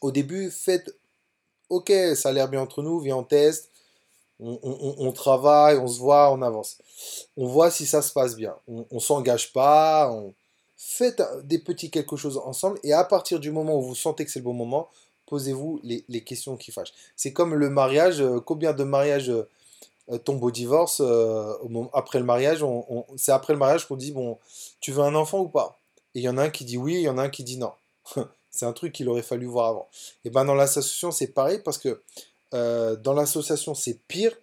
[0.00, 0.90] Au début, faites
[1.68, 3.69] ok, ça a l'air bien entre nous, viens on teste,
[4.40, 6.78] on, travaille, on se voit, on avance.
[7.36, 8.54] On voit si ça se passe bien.
[8.68, 10.10] On, ne s'engage pas.
[10.10, 10.34] On...
[10.76, 14.30] Faites des petits quelque chose ensemble et à partir du moment où vous sentez que
[14.30, 14.88] c'est le bon moment,
[15.26, 16.92] posez-vous les, questions qui fâchent.
[17.16, 18.20] C'est comme le mariage.
[18.20, 21.54] Euh, combien de mariages euh, tombent au divorce euh,
[21.92, 22.64] après le mariage
[23.16, 24.38] C'est après le mariage qu'on dit bon,
[24.80, 25.78] tu veux un enfant ou pas?
[26.14, 27.44] Et il y en a un qui dit oui, il y en a un qui
[27.44, 27.72] dit non.
[28.50, 29.88] c'est un truc qu'il aurait fallu voir avant.
[30.24, 32.00] Et ben dans l'association c'est pareil parce que
[32.54, 34.36] euh, dans l'association, c'est pire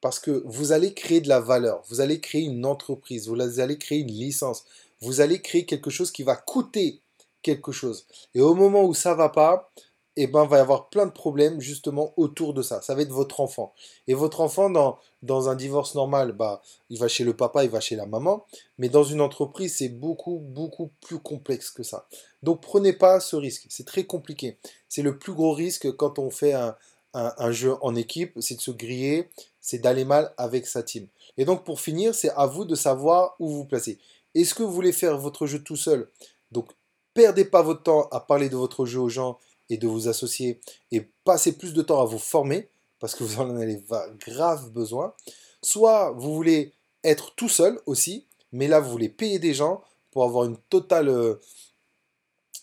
[0.00, 3.78] parce que vous allez créer de la valeur, vous allez créer une entreprise, vous allez
[3.78, 4.64] créer une licence,
[5.00, 7.00] vous allez créer quelque chose qui va coûter
[7.42, 8.06] quelque chose.
[8.34, 9.70] Et au moment où ça va pas,
[10.16, 12.80] eh ben, va y avoir plein de problèmes justement autour de ça.
[12.82, 13.72] Ça va être votre enfant.
[14.06, 17.70] Et votre enfant, dans, dans un divorce normal, bah, il va chez le papa, il
[17.70, 18.44] va chez la maman.
[18.78, 22.06] Mais dans une entreprise, c'est beaucoup, beaucoup plus complexe que ça.
[22.42, 23.66] Donc prenez pas ce risque.
[23.70, 24.58] C'est très compliqué.
[24.88, 26.76] C'est le plus gros risque quand on fait un,
[27.14, 31.06] un, jeu en équipe, c'est de se griller, c'est d'aller mal avec sa team.
[31.36, 33.98] Et donc pour finir, c'est à vous de savoir où vous placez.
[34.34, 36.10] Est-ce que vous voulez faire votre jeu tout seul?
[36.50, 36.70] Donc
[37.14, 39.38] perdez pas votre temps à parler de votre jeu aux gens
[39.70, 40.60] et de vous associer
[40.90, 43.82] et passez plus de temps à vous former parce que vous en avez
[44.26, 45.14] grave besoin.
[45.62, 46.72] Soit vous voulez
[47.04, 51.08] être tout seul aussi, mais là vous voulez payer des gens pour avoir une totale,
[51.08, 51.34] euh,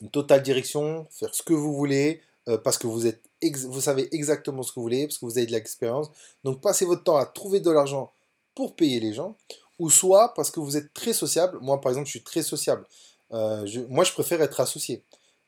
[0.01, 3.21] une totale direction, faire ce que vous voulez, euh, parce que vous, êtes
[3.67, 6.09] vous savez exactement ce que vous voulez, parce que vous avez de l'expérience.
[6.43, 8.11] Donc passez votre temps à trouver de l'argent
[8.55, 9.35] pour payer les gens,
[9.79, 11.57] ou soit parce que vous êtes très sociable.
[11.61, 12.85] Moi, par exemple, je suis très sociable.
[13.33, 15.03] Euh, moi, je préfère être associé.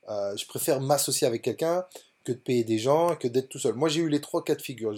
[0.10, 1.86] Euh, je préfère m'associer avec quelqu'un
[2.24, 3.74] que de payer des gens, que d'être tout seul.
[3.74, 4.94] Moi, j'ai eu les trois cas de figure.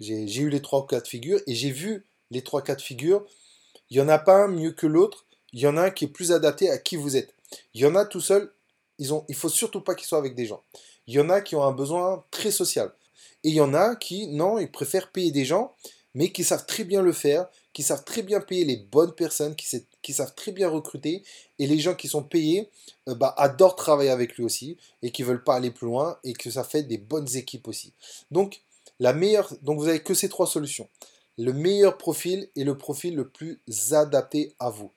[0.00, 3.24] J'ai eu les trois cas de figure et j'ai vu les trois cas de figure.
[3.90, 5.24] Il n'y en a pas un mieux que l'autre.
[5.52, 7.34] Il y en a un qui est plus adapté à qui vous êtes.
[7.74, 8.52] Il y en a tout seul.
[8.98, 10.62] Ils ont, il faut surtout pas qu'ils soient avec des gens.
[11.08, 12.92] Il y en a qui ont un besoin très social.
[13.42, 15.74] Et il y en a qui, non, ils préfèrent payer des gens,
[16.14, 19.56] mais qui savent très bien le faire, qui savent très bien payer les bonnes personnes,
[19.56, 21.22] qui, savent très bien recruter.
[21.58, 22.68] Et les gens qui sont payés
[23.08, 26.34] euh, bah, adorent travailler avec lui aussi et qui veulent pas aller plus loin et
[26.34, 27.94] que ça fait des bonnes équipes aussi.
[28.30, 28.60] Donc,
[29.00, 30.88] la meilleure, donc vous avez que ces trois solutions.
[31.38, 33.60] Le meilleur profil est le profil le plus
[33.92, 34.90] adapté à vous.